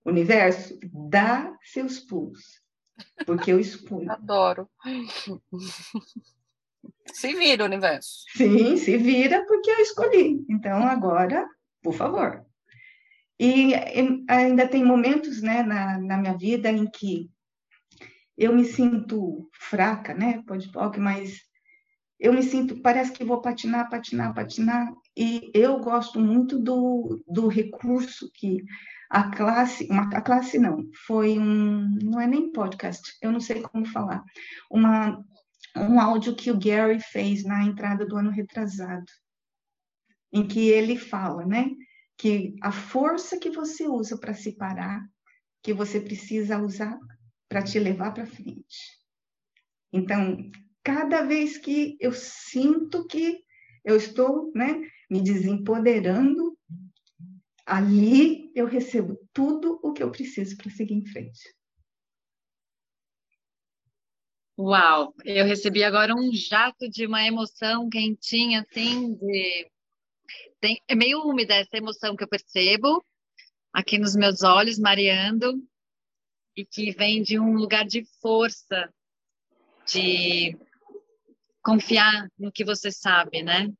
Universo, 0.07 0.79
dá 1.09 1.53
seus 1.61 1.99
pulos, 1.99 2.61
porque 3.25 3.51
eu 3.51 3.59
expunho. 3.59 4.09
Adoro. 4.11 4.69
Se 7.13 7.33
vira, 7.33 7.65
universo. 7.65 8.23
Sim, 8.35 8.77
se 8.77 8.97
vira 8.97 9.45
porque 9.45 9.69
eu 9.69 9.79
escolhi. 9.79 10.45
Então, 10.49 10.87
agora, 10.87 11.45
por 11.83 11.93
favor. 11.93 12.45
E 13.37 13.73
ainda 14.29 14.67
tem 14.67 14.83
momentos 14.83 15.41
né, 15.41 15.61
na, 15.61 15.99
na 15.99 16.17
minha 16.17 16.37
vida 16.37 16.71
em 16.71 16.85
que 16.89 17.29
eu 18.37 18.55
me 18.55 18.63
sinto 18.63 19.49
fraca, 19.53 20.13
né? 20.13 20.41
Pode 20.47 20.71
pop, 20.71 20.97
mas 20.99 21.41
eu 22.19 22.33
me 22.33 22.43
sinto, 22.43 22.81
parece 22.81 23.11
que 23.11 23.23
vou 23.23 23.41
patinar, 23.41 23.89
patinar, 23.89 24.33
patinar. 24.33 24.91
E 25.15 25.51
eu 25.53 25.79
gosto 25.79 26.19
muito 26.19 26.57
do, 26.57 27.21
do 27.27 27.47
recurso 27.47 28.31
que 28.33 28.63
a 29.09 29.31
classe, 29.31 29.87
uma, 29.89 30.03
a 30.15 30.21
classe 30.21 30.59
não, 30.59 30.89
foi 31.05 31.37
um, 31.37 31.87
não 32.01 32.19
é 32.19 32.27
nem 32.27 32.51
podcast, 32.51 33.17
eu 33.21 33.31
não 33.31 33.39
sei 33.39 33.61
como 33.61 33.85
falar, 33.85 34.23
uma, 34.69 35.23
um 35.75 35.99
áudio 35.99 36.35
que 36.35 36.51
o 36.51 36.59
Gary 36.59 36.99
fez 36.99 37.43
na 37.43 37.63
entrada 37.63 38.05
do 38.05 38.17
ano 38.17 38.29
retrasado, 38.29 39.05
em 40.31 40.45
que 40.45 40.67
ele 40.67 40.97
fala, 40.97 41.45
né, 41.45 41.69
que 42.17 42.55
a 42.61 42.71
força 42.71 43.39
que 43.39 43.49
você 43.49 43.87
usa 43.87 44.17
para 44.17 44.33
se 44.33 44.57
parar, 44.57 45.01
que 45.61 45.73
você 45.73 45.99
precisa 45.99 46.61
usar 46.61 46.97
para 47.47 47.61
te 47.61 47.79
levar 47.79 48.13
para 48.13 48.25
frente. 48.25 48.97
Então, 49.93 50.51
cada 50.83 51.21
vez 51.23 51.57
que 51.57 51.95
eu 51.99 52.11
sinto 52.11 53.05
que 53.07 53.39
eu 53.85 53.95
estou, 53.95 54.51
né, 54.53 54.81
me 55.09 55.21
desempoderando 55.21 56.56
ali 57.67 58.49
eu 58.55 58.65
recebo 58.65 59.19
tudo 59.33 59.77
o 59.83 59.91
que 59.91 60.01
eu 60.01 60.09
preciso 60.09 60.55
para 60.55 60.71
seguir 60.71 60.93
em 60.93 61.05
frente. 61.05 61.53
Uau, 64.57 65.13
eu 65.23 65.45
recebi 65.45 65.83
agora 65.83 66.15
um 66.15 66.31
jato 66.33 66.89
de 66.89 67.05
uma 67.05 67.27
emoção 67.27 67.89
quentinha, 67.89 68.61
assim, 68.61 69.13
de... 69.15 69.69
Tem... 70.59 70.81
é 70.87 70.95
meio 70.95 71.21
úmida 71.21 71.53
essa 71.53 71.77
emoção 71.77 72.15
que 72.15 72.23
eu 72.23 72.27
percebo 72.27 73.05
aqui 73.71 73.99
nos 73.99 74.15
meus 74.15 74.41
olhos, 74.41 74.79
mareando, 74.79 75.61
e 76.55 76.65
que 76.65 76.91
vem 76.91 77.21
de 77.21 77.37
um 77.37 77.53
lugar 77.53 77.85
de 77.85 78.03
força, 78.19 78.91
de 79.85 80.57
confiar 81.61 82.27
no 82.39 82.51
que 82.51 82.65
você 82.65 82.91
sabe, 82.91 83.43
né? 83.43 83.71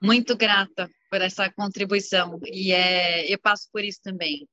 Muito 0.00 0.34
grata 0.36 0.88
por 1.14 1.22
essa 1.22 1.48
contribuição. 1.48 2.40
E 2.42 2.72
é, 2.72 3.32
eu 3.32 3.38
passo 3.38 3.68
por 3.72 3.84
isso 3.84 4.00
também. 4.02 4.48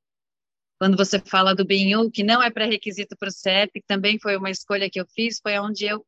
Quando 0.78 0.96
você 0.96 1.20
fala 1.20 1.56
do 1.56 1.66
BNU, 1.66 2.12
que 2.12 2.24
não 2.24 2.40
é 2.42 2.52
pré-requisito 2.52 3.18
para 3.18 3.30
o 3.30 3.32
CEP, 3.32 3.82
também 3.88 4.20
foi 4.20 4.38
uma 4.38 4.52
escolha 4.52 4.88
que 4.88 5.02
eu 5.02 5.08
fiz, 5.08 5.40
foi 5.42 5.58
onde 5.58 5.86
eu 5.86 6.06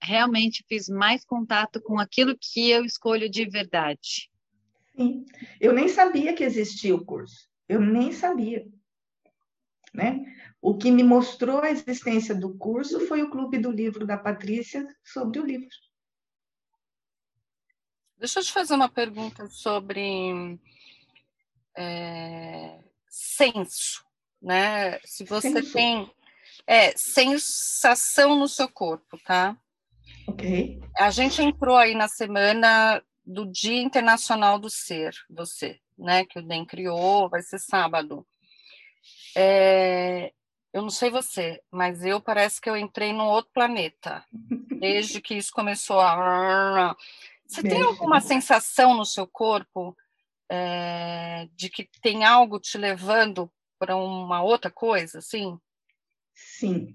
realmente 0.00 0.64
fiz 0.68 0.88
mais 0.88 1.24
contato 1.24 1.80
com 1.82 1.98
aquilo 1.98 2.38
que 2.40 2.70
eu 2.70 2.84
escolho 2.84 3.28
de 3.28 3.46
verdade. 3.46 4.30
Sim. 4.96 5.26
Eu 5.60 5.72
nem 5.72 5.88
sabia 5.88 6.32
que 6.34 6.44
existia 6.44 6.94
o 6.94 7.04
curso. 7.04 7.48
Eu 7.68 7.80
nem 7.80 8.12
sabia. 8.12 8.64
Né? 9.92 10.24
O 10.62 10.78
que 10.78 10.88
me 10.88 11.02
mostrou 11.02 11.62
a 11.62 11.70
existência 11.72 12.32
do 12.32 12.56
curso 12.56 13.00
foi 13.08 13.24
o 13.24 13.30
Clube 13.30 13.58
do 13.58 13.72
Livro 13.72 14.06
da 14.06 14.16
Patrícia 14.16 14.86
sobre 15.02 15.40
o 15.40 15.44
livro. 15.44 15.85
Deixa 18.18 18.40
eu 18.40 18.44
te 18.44 18.52
fazer 18.52 18.74
uma 18.74 18.88
pergunta 18.88 19.46
sobre 19.48 20.58
é, 21.76 22.78
senso, 23.08 24.04
né? 24.40 24.98
Se 25.04 25.24
você 25.24 25.52
senso. 25.52 25.72
tem 25.72 26.10
é, 26.66 26.96
sensação 26.96 28.38
no 28.38 28.48
seu 28.48 28.68
corpo, 28.68 29.18
tá? 29.24 29.56
Ok. 30.26 30.80
A 30.98 31.10
gente 31.10 31.42
entrou 31.42 31.76
aí 31.76 31.94
na 31.94 32.08
semana 32.08 33.02
do 33.24 33.44
Dia 33.44 33.82
Internacional 33.82 34.58
do 34.58 34.70
Ser, 34.70 35.14
você, 35.28 35.78
né? 35.98 36.24
Que 36.24 36.38
o 36.38 36.42
DEM 36.42 36.64
criou, 36.64 37.28
vai 37.28 37.42
ser 37.42 37.58
sábado. 37.58 38.26
É, 39.36 40.32
eu 40.72 40.82
não 40.82 40.90
sei 40.90 41.10
você, 41.10 41.60
mas 41.70 42.04
eu 42.04 42.20
parece 42.20 42.60
que 42.60 42.68
eu 42.68 42.76
entrei 42.76 43.12
num 43.12 43.26
outro 43.26 43.50
planeta. 43.52 44.24
Desde 44.80 45.20
que 45.20 45.34
isso 45.34 45.52
começou 45.52 46.00
a. 46.00 46.96
Você 47.46 47.62
tem 47.62 47.82
alguma 47.82 48.20
sensação 48.20 48.96
no 48.96 49.04
seu 49.04 49.26
corpo 49.26 49.96
é, 50.50 51.48
de 51.54 51.70
que 51.70 51.88
tem 52.02 52.24
algo 52.24 52.58
te 52.58 52.76
levando 52.76 53.50
para 53.78 53.96
uma 53.96 54.42
outra 54.42 54.70
coisa, 54.70 55.18
assim? 55.18 55.58
Sim, 56.34 56.94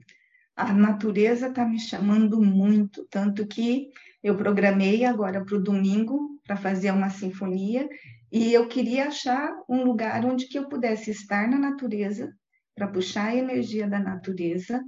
a 0.56 0.74
natureza 0.74 1.48
está 1.48 1.66
me 1.66 1.80
chamando 1.80 2.42
muito, 2.42 3.06
tanto 3.10 3.48
que 3.48 3.90
eu 4.24 4.38
programei 4.38 5.06
agora 5.06 5.44
para 5.44 5.56
o 5.56 5.64
domingo 5.64 6.40
para 6.46 6.56
fazer 6.56 6.92
uma 6.92 7.10
sinfonia 7.10 7.88
e 8.32 8.54
eu 8.54 8.68
queria 8.68 9.08
achar 9.08 9.52
um 9.68 9.84
lugar 9.84 10.26
onde 10.26 10.48
que 10.48 10.58
eu 10.58 10.70
pudesse 10.70 11.12
estar 11.12 11.48
na 11.48 11.58
natureza 11.58 12.32
para 12.76 12.88
puxar 12.88 13.30
a 13.30 13.36
energia 13.36 13.88
da 13.88 14.00
natureza 14.00 14.84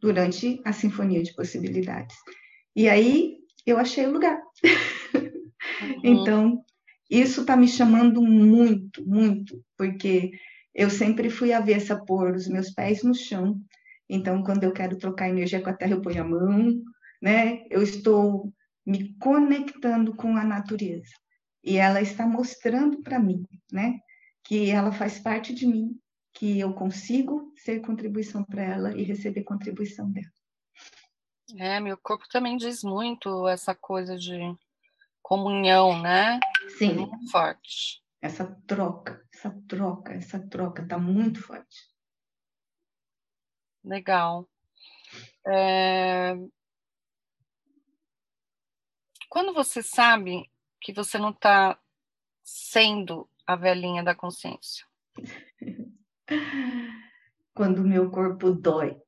durante 0.00 0.60
a 0.64 0.72
sinfonia 0.72 1.22
de 1.22 1.34
possibilidades. 1.34 2.16
E 2.76 2.88
aí 2.88 3.37
eu 3.70 3.78
achei 3.78 4.06
o 4.06 4.12
lugar. 4.12 4.40
Uhum. 5.80 6.00
então, 6.02 6.64
isso 7.10 7.40
está 7.42 7.56
me 7.56 7.68
chamando 7.68 8.20
muito, 8.20 9.06
muito, 9.06 9.62
porque 9.76 10.30
eu 10.74 10.90
sempre 10.90 11.30
fui 11.30 11.52
avessa 11.52 11.94
a 11.94 12.04
pôr 12.04 12.34
os 12.34 12.48
meus 12.48 12.70
pés 12.70 13.02
no 13.02 13.14
chão. 13.14 13.60
Então, 14.08 14.42
quando 14.42 14.64
eu 14.64 14.72
quero 14.72 14.96
trocar 14.96 15.28
energia 15.28 15.60
com 15.60 15.70
a 15.70 15.74
terra, 15.74 15.92
eu 15.92 16.00
ponho 16.00 16.22
a 16.22 16.26
mão, 16.26 16.82
né? 17.20 17.64
Eu 17.70 17.82
estou 17.82 18.52
me 18.86 19.14
conectando 19.18 20.14
com 20.14 20.36
a 20.36 20.44
natureza. 20.44 21.12
E 21.64 21.76
ela 21.76 22.00
está 22.00 22.26
mostrando 22.26 23.02
para 23.02 23.18
mim, 23.18 23.44
né? 23.72 23.98
Que 24.44 24.70
ela 24.70 24.92
faz 24.92 25.18
parte 25.18 25.54
de 25.54 25.66
mim, 25.66 25.98
que 26.32 26.58
eu 26.60 26.72
consigo 26.72 27.52
ser 27.56 27.80
contribuição 27.80 28.44
para 28.44 28.62
ela 28.62 28.96
e 28.96 29.02
receber 29.02 29.42
contribuição 29.42 30.10
dela. 30.10 30.37
É, 31.56 31.80
meu 31.80 31.96
corpo 31.96 32.28
também 32.28 32.56
diz 32.56 32.82
muito 32.84 33.48
essa 33.48 33.74
coisa 33.74 34.16
de 34.16 34.38
comunhão, 35.22 36.00
né? 36.00 36.38
Sim. 36.76 36.90
É 36.90 36.94
muito 36.94 37.30
forte. 37.30 38.02
Essa 38.20 38.44
troca, 38.66 39.24
essa 39.32 39.50
troca, 39.68 40.12
essa 40.12 40.40
troca 40.48 40.82
está 40.82 40.98
muito 40.98 41.40
forte. 41.40 41.88
Legal. 43.84 44.48
É... 45.46 46.34
Quando 49.28 49.54
você 49.54 49.82
sabe 49.82 50.50
que 50.80 50.92
você 50.92 51.18
não 51.18 51.30
está 51.30 51.78
sendo 52.42 53.28
a 53.46 53.56
velhinha 53.56 54.02
da 54.02 54.14
consciência? 54.14 54.86
Quando 57.54 57.78
o 57.78 57.86
meu 57.86 58.10
corpo 58.10 58.52
dói. 58.52 59.00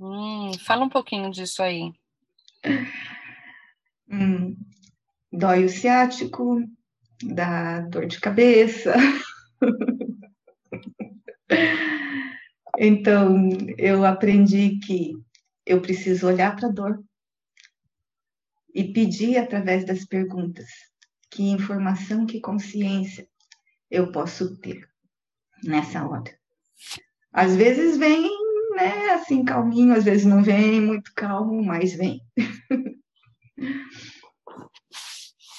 Hum, 0.00 0.52
fala 0.64 0.84
um 0.84 0.88
pouquinho 0.88 1.30
disso 1.30 1.62
aí. 1.62 1.92
Hum, 4.10 4.56
dói 5.32 5.64
o 5.64 5.68
ciático, 5.68 6.62
dá 7.22 7.80
dor 7.80 8.06
de 8.06 8.20
cabeça. 8.20 8.94
então, 12.78 13.48
eu 13.76 14.04
aprendi 14.04 14.78
que 14.78 15.12
eu 15.66 15.82
preciso 15.82 16.26
olhar 16.26 16.56
para 16.56 16.68
a 16.68 16.72
dor 16.72 17.04
e 18.74 18.92
pedir 18.92 19.36
através 19.36 19.84
das 19.84 20.04
perguntas 20.04 20.66
que 21.30 21.42
informação, 21.42 22.24
que 22.24 22.40
consciência 22.40 23.28
eu 23.90 24.12
posso 24.12 24.56
ter 24.58 24.88
nessa 25.64 26.06
hora. 26.06 26.38
Às 27.32 27.56
vezes 27.56 27.98
vem, 27.98 28.30
né, 28.78 29.10
assim, 29.10 29.44
calminho, 29.44 29.94
às 29.94 30.04
vezes 30.04 30.24
não 30.24 30.42
vem 30.42 30.80
muito 30.80 31.12
calmo, 31.14 31.62
mas 31.62 31.94
vem. 31.94 32.20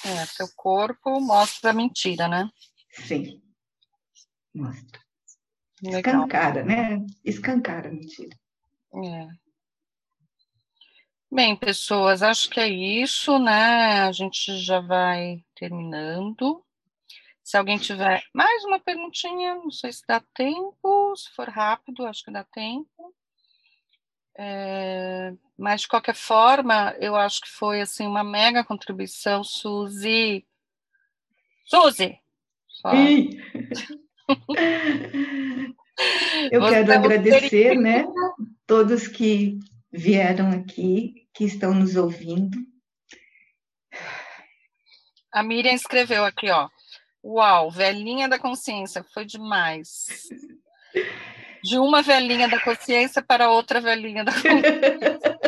É, 0.02 0.24
seu 0.24 0.46
corpo 0.56 1.20
mostra 1.20 1.70
a 1.70 1.74
mentira, 1.74 2.26
né? 2.26 2.48
Sim, 3.06 3.38
mostra. 4.54 4.98
Legal. 5.82 6.14
Escancara, 6.14 6.64
né? 6.64 7.04
Escancara 7.22 7.88
a 7.90 7.92
mentira. 7.92 8.34
É. 8.94 9.28
Bem, 11.30 11.54
pessoas, 11.54 12.22
acho 12.22 12.48
que 12.48 12.58
é 12.58 12.68
isso, 12.68 13.38
né? 13.38 14.00
A 14.02 14.10
gente 14.10 14.58
já 14.58 14.80
vai 14.80 15.44
terminando. 15.54 16.64
Se 17.50 17.56
alguém 17.56 17.78
tiver 17.78 18.22
mais 18.32 18.64
uma 18.64 18.78
perguntinha, 18.78 19.56
não 19.56 19.72
sei 19.72 19.92
se 19.92 20.02
dá 20.06 20.22
tempo, 20.32 21.16
se 21.16 21.28
for 21.34 21.48
rápido, 21.48 22.06
acho 22.06 22.24
que 22.24 22.30
dá 22.30 22.44
tempo. 22.44 23.12
É, 24.38 25.32
mas 25.58 25.80
de 25.80 25.88
qualquer 25.88 26.14
forma, 26.14 26.94
eu 27.00 27.16
acho 27.16 27.40
que 27.40 27.48
foi 27.48 27.80
assim 27.80 28.06
uma 28.06 28.22
mega 28.22 28.62
contribuição, 28.62 29.42
Suzy. 29.42 30.46
Suzy! 31.64 32.20
eu 36.52 36.60
Você 36.60 36.74
quero 36.76 36.92
é 36.92 36.94
agradecer, 36.94 37.74
né, 37.74 38.06
todos 38.64 39.08
que 39.08 39.58
vieram 39.90 40.52
aqui, 40.52 41.26
que 41.34 41.42
estão 41.42 41.74
nos 41.74 41.96
ouvindo. 41.96 42.56
A 45.32 45.42
Miriam 45.42 45.74
escreveu 45.74 46.24
aqui, 46.24 46.48
ó. 46.48 46.68
Uau, 47.22 47.70
velhinha 47.70 48.28
da 48.28 48.38
consciência, 48.38 49.04
foi 49.12 49.24
demais. 49.24 50.06
De 51.62 51.78
uma 51.78 52.02
velhinha 52.02 52.48
da 52.48 52.58
consciência 52.60 53.22
para 53.22 53.50
outra 53.50 53.80
velhinha 53.80 54.24
da 54.24 54.32
consciência. 54.32 55.38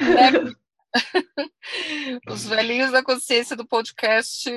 né? 0.00 0.54
Os 2.28 2.46
velhinhos 2.46 2.92
da 2.92 3.02
consciência 3.02 3.56
do 3.56 3.66
podcast. 3.66 4.48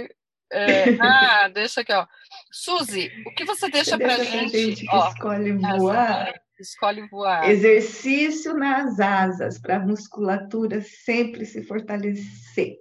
É... 0.51 0.91
Ah, 0.99 1.47
deixa 1.47 1.82
aqui, 1.82 1.93
ó. 1.93 2.05
Suzy, 2.51 3.09
o 3.25 3.34
que 3.34 3.45
você 3.45 3.69
deixa, 3.69 3.97
para 3.97 4.15
pra 4.15 4.23
gente? 4.23 4.86
ó, 4.89 5.07
escolhe 5.09 5.53
voar. 5.53 6.34
Escolhe 6.59 7.07
voar. 7.07 7.49
Exercício 7.49 8.53
nas 8.53 8.99
asas, 8.99 9.59
para 9.59 9.77
a 9.77 9.79
musculatura 9.79 10.82
sempre 10.82 11.45
se 11.45 11.63
fortalecer. 11.63 12.75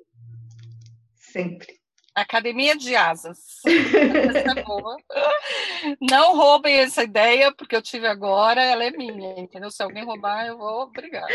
Sempre. 1.15 1.80
Academia 2.21 2.77
de 2.77 2.95
Asas. 2.95 3.39
é 3.67 4.63
boa. 4.63 4.97
Não 6.01 6.37
roubem 6.37 6.77
essa 6.77 7.03
ideia, 7.03 7.53
porque 7.53 7.75
eu 7.75 7.83
tive 7.83 8.07
agora, 8.07 8.63
ela 8.63 8.85
é 8.85 8.91
minha, 8.91 9.39
entendeu? 9.39 9.71
Se 9.71 9.83
alguém 9.83 10.05
roubar, 10.05 10.47
eu 10.47 10.59
vou 10.59 10.83
obrigar. 10.83 11.27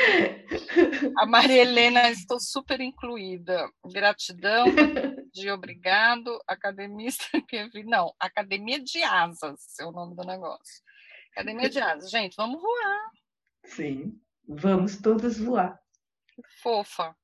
A 1.18 1.26
Maria 1.26 1.62
Helena, 1.62 2.10
estou 2.10 2.40
super 2.40 2.80
incluída. 2.82 3.70
Gratidão, 3.92 4.66
de 5.34 5.50
obrigado, 5.52 6.40
academista 6.48 7.26
que 7.48 7.68
vi. 7.70 7.84
Não, 7.84 8.14
Academia 8.20 8.80
de 8.80 9.04
Asas 9.04 9.80
é 9.80 9.86
o 9.86 9.92
nome 9.92 10.16
do 10.16 10.24
negócio. 10.24 10.84
Academia 11.32 11.70
de 11.70 11.80
Asas. 11.80 12.10
Gente, 12.10 12.36
vamos 12.36 12.62
voar. 12.62 13.12
Sim, 13.66 14.20
vamos 14.48 15.02
todos 15.02 15.40
voar. 15.40 15.80
Fofa. 16.62 17.16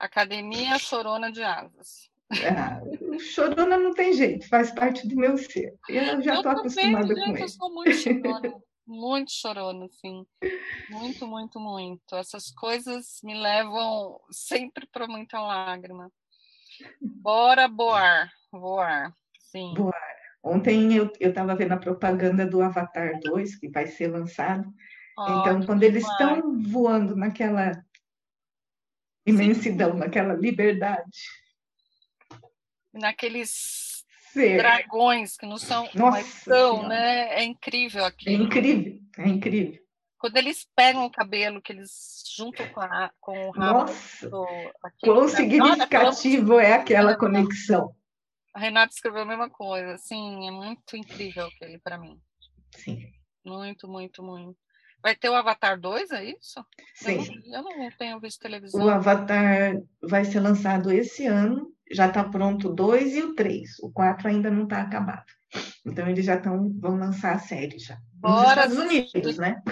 Academia 0.00 0.78
Chorona 0.78 1.30
de 1.30 1.42
Asas. 1.42 2.10
Ah, 2.32 2.80
chorona 3.18 3.76
não 3.76 3.92
tem 3.92 4.14
jeito, 4.14 4.48
faz 4.48 4.70
parte 4.70 5.06
do 5.06 5.16
meu 5.16 5.36
ser. 5.36 5.74
Eu 5.88 6.22
já 6.22 6.36
estou 6.36 6.52
acostumada 6.52 7.12
com 7.12 7.20
ele. 7.20 7.42
Eu 7.42 7.48
sou 7.48 7.74
muito 7.74 7.92
chorona, 7.98 8.54
muito 8.86 9.30
chorona, 9.30 9.84
assim. 9.84 10.24
Muito, 10.88 11.26
muito, 11.26 11.60
muito. 11.60 12.16
Essas 12.16 12.50
coisas 12.52 13.20
me 13.22 13.34
levam 13.34 14.18
sempre 14.30 14.86
para 14.90 15.06
muita 15.06 15.38
lágrima. 15.38 16.10
Bora 17.00 17.68
voar, 17.68 18.30
voar, 18.50 19.12
sim. 19.38 19.74
Voar. 19.76 20.10
Ontem 20.42 20.96
eu 20.96 21.12
estava 21.20 21.54
vendo 21.54 21.72
a 21.72 21.76
propaganda 21.76 22.46
do 22.46 22.62
Avatar 22.62 23.20
2, 23.20 23.56
que 23.56 23.68
vai 23.68 23.86
ser 23.86 24.08
lançado. 24.08 24.72
Então, 25.12 25.66
quando 25.66 25.82
eles 25.82 26.08
estão 26.08 26.62
voando 26.62 27.14
naquela 27.14 27.72
imensidão, 29.26 29.94
naquela 29.94 30.34
liberdade. 30.34 31.18
Naqueles 32.92 34.04
Ser. 34.32 34.56
dragões 34.58 35.36
que 35.36 35.46
não 35.46 35.58
são, 35.58 35.88
Nossa 35.94 36.22
são, 36.22 36.88
né? 36.88 37.34
É 37.34 37.44
incrível 37.44 38.04
aqui. 38.04 38.28
É 38.28 38.32
incrível, 38.32 39.00
é 39.18 39.28
incrível. 39.28 39.80
Quando 40.18 40.36
eles 40.36 40.66
pegam 40.76 41.06
o 41.06 41.10
cabelo, 41.10 41.62
que 41.62 41.72
eles 41.72 42.22
juntam 42.36 42.68
com, 42.68 42.80
a, 42.80 43.10
com 43.20 43.48
o 43.48 43.50
rabo. 43.52 43.78
Nossa, 43.80 44.28
do, 44.28 44.46
quão 45.02 45.28
significativo 45.28 46.60
é 46.60 46.74
aquela 46.74 47.16
conexão. 47.16 47.94
A 48.54 48.60
Renata 48.60 48.92
escreveu 48.92 49.22
a 49.22 49.26
mesma 49.26 49.48
coisa. 49.48 49.96
Sim, 49.96 50.46
é 50.46 50.50
muito 50.50 50.96
incrível 50.96 51.46
aquele 51.46 51.78
para 51.78 51.96
mim. 51.96 52.20
Sim. 52.76 53.10
Muito, 53.44 53.88
muito, 53.88 54.22
muito. 54.22 54.58
Vai 55.02 55.16
ter 55.16 55.28
o 55.28 55.34
Avatar 55.34 55.80
2, 55.80 56.10
é 56.10 56.24
isso? 56.24 56.64
Sim. 56.94 57.42
Eu 57.46 57.62
não, 57.62 57.72
eu 57.72 57.78
não 57.78 57.90
tenho 57.92 58.20
visto 58.20 58.40
televisão. 58.40 58.84
O 58.84 58.88
Avatar 58.88 59.80
vai 60.02 60.24
ser 60.24 60.40
lançado 60.40 60.92
esse 60.92 61.26
ano, 61.26 61.72
já 61.90 62.06
está 62.06 62.22
pronto 62.24 62.68
o 62.68 62.74
2 62.74 63.14
e 63.14 63.22
o 63.22 63.34
3. 63.34 63.78
O 63.82 63.90
4 63.90 64.28
ainda 64.28 64.50
não 64.50 64.64
está 64.64 64.82
acabado. 64.82 65.26
Então 65.84 66.08
eles 66.08 66.24
já 66.24 66.36
estão 66.36 66.70
vão 66.78 66.96
lançar 66.96 67.34
a 67.34 67.38
série 67.38 67.78
já. 67.78 67.98
Bora, 68.14 68.66
Nos 68.66 68.78
Estados 68.78 68.78
Unidos, 68.78 69.38
né? 69.38 69.62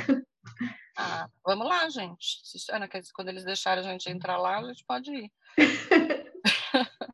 Ah, 1.01 1.29
vamos 1.45 1.68
lá, 1.68 1.89
gente. 1.89 2.41
Ana, 2.72 2.89
quando 3.14 3.29
eles 3.29 3.45
deixarem 3.45 3.87
a 3.87 3.93
gente 3.93 4.11
entrar 4.11 4.37
lá, 4.37 4.59
a 4.59 4.64
gente 4.64 4.85
pode 4.85 5.12
ir. 5.12 5.31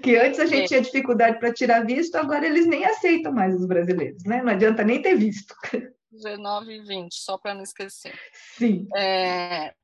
que 0.00 0.16
antes 0.16 0.38
a 0.38 0.46
gente 0.46 0.62
é. 0.62 0.66
tinha 0.68 0.80
dificuldade 0.80 1.40
para 1.40 1.52
tirar 1.52 1.84
visto, 1.84 2.14
agora 2.14 2.46
eles 2.46 2.66
nem 2.66 2.84
aceitam 2.84 3.32
mais 3.32 3.52
os 3.52 3.66
brasileiros, 3.66 4.22
né? 4.24 4.40
Não 4.42 4.52
adianta 4.52 4.84
nem 4.84 5.02
ter 5.02 5.16
visto. 5.16 5.52
19 6.14 6.72
e 6.72 6.82
20, 6.82 7.14
só 7.14 7.36
para 7.36 7.54
não 7.54 7.62
esquecer. 7.62 8.18
Sim. 8.56 8.88
É, 8.96 9.74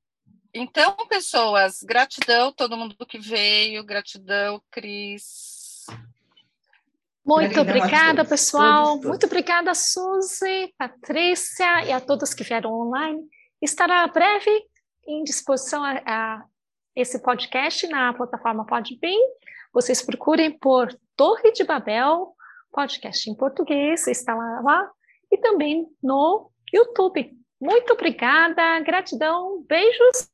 então, 0.53 0.97
pessoas, 1.09 1.83
gratidão 1.83 2.53
todo 2.53 2.77
mundo 2.77 2.95
que 3.07 3.19
veio, 3.19 3.85
gratidão, 3.85 4.61
Cris. 4.71 5.87
Muito 7.25 7.53
gratidão 7.53 7.63
obrigada, 7.63 8.17
todos, 8.17 8.31
pessoal. 8.31 8.85
Todos, 8.85 8.95
todos. 8.95 9.09
Muito 9.09 9.27
obrigada, 9.27 9.75
Suzy, 9.75 10.75
Patrícia 10.77 11.85
e 11.85 11.93
a 11.93 12.01
todos 12.01 12.35
que 12.35 12.43
vieram 12.43 12.73
online. 12.73 13.23
Estará 13.63 14.07
breve 14.09 14.51
em 15.07 15.23
disposição 15.23 15.85
a, 15.85 16.03
a 16.05 16.45
esse 16.97 17.21
podcast 17.23 17.87
na 17.87 18.13
plataforma 18.13 18.67
Podbean. 18.67 19.21
Vocês 19.73 20.03
procurem 20.03 20.51
por 20.51 20.93
Torre 21.15 21.53
de 21.53 21.63
Babel, 21.63 22.35
podcast 22.73 23.31
em 23.31 23.35
português, 23.37 24.09
está 24.09 24.35
lá, 24.35 24.61
lá 24.63 24.91
e 25.31 25.39
também 25.39 25.87
no 26.03 26.51
YouTube. 26.73 27.33
Muito 27.61 27.93
obrigada, 27.93 28.81
gratidão, 28.81 29.63
beijos. 29.69 30.31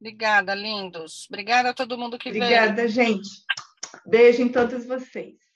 Obrigada, 0.00 0.54
lindos. 0.54 1.26
Obrigada 1.28 1.70
a 1.70 1.74
todo 1.74 1.98
mundo 1.98 2.18
que 2.18 2.28
Obrigada, 2.28 2.50
veio. 2.50 2.70
Obrigada, 2.70 2.88
gente. 2.88 3.28
Beijo 4.06 4.42
em 4.42 4.48
todos 4.48 4.86
vocês. 4.86 5.49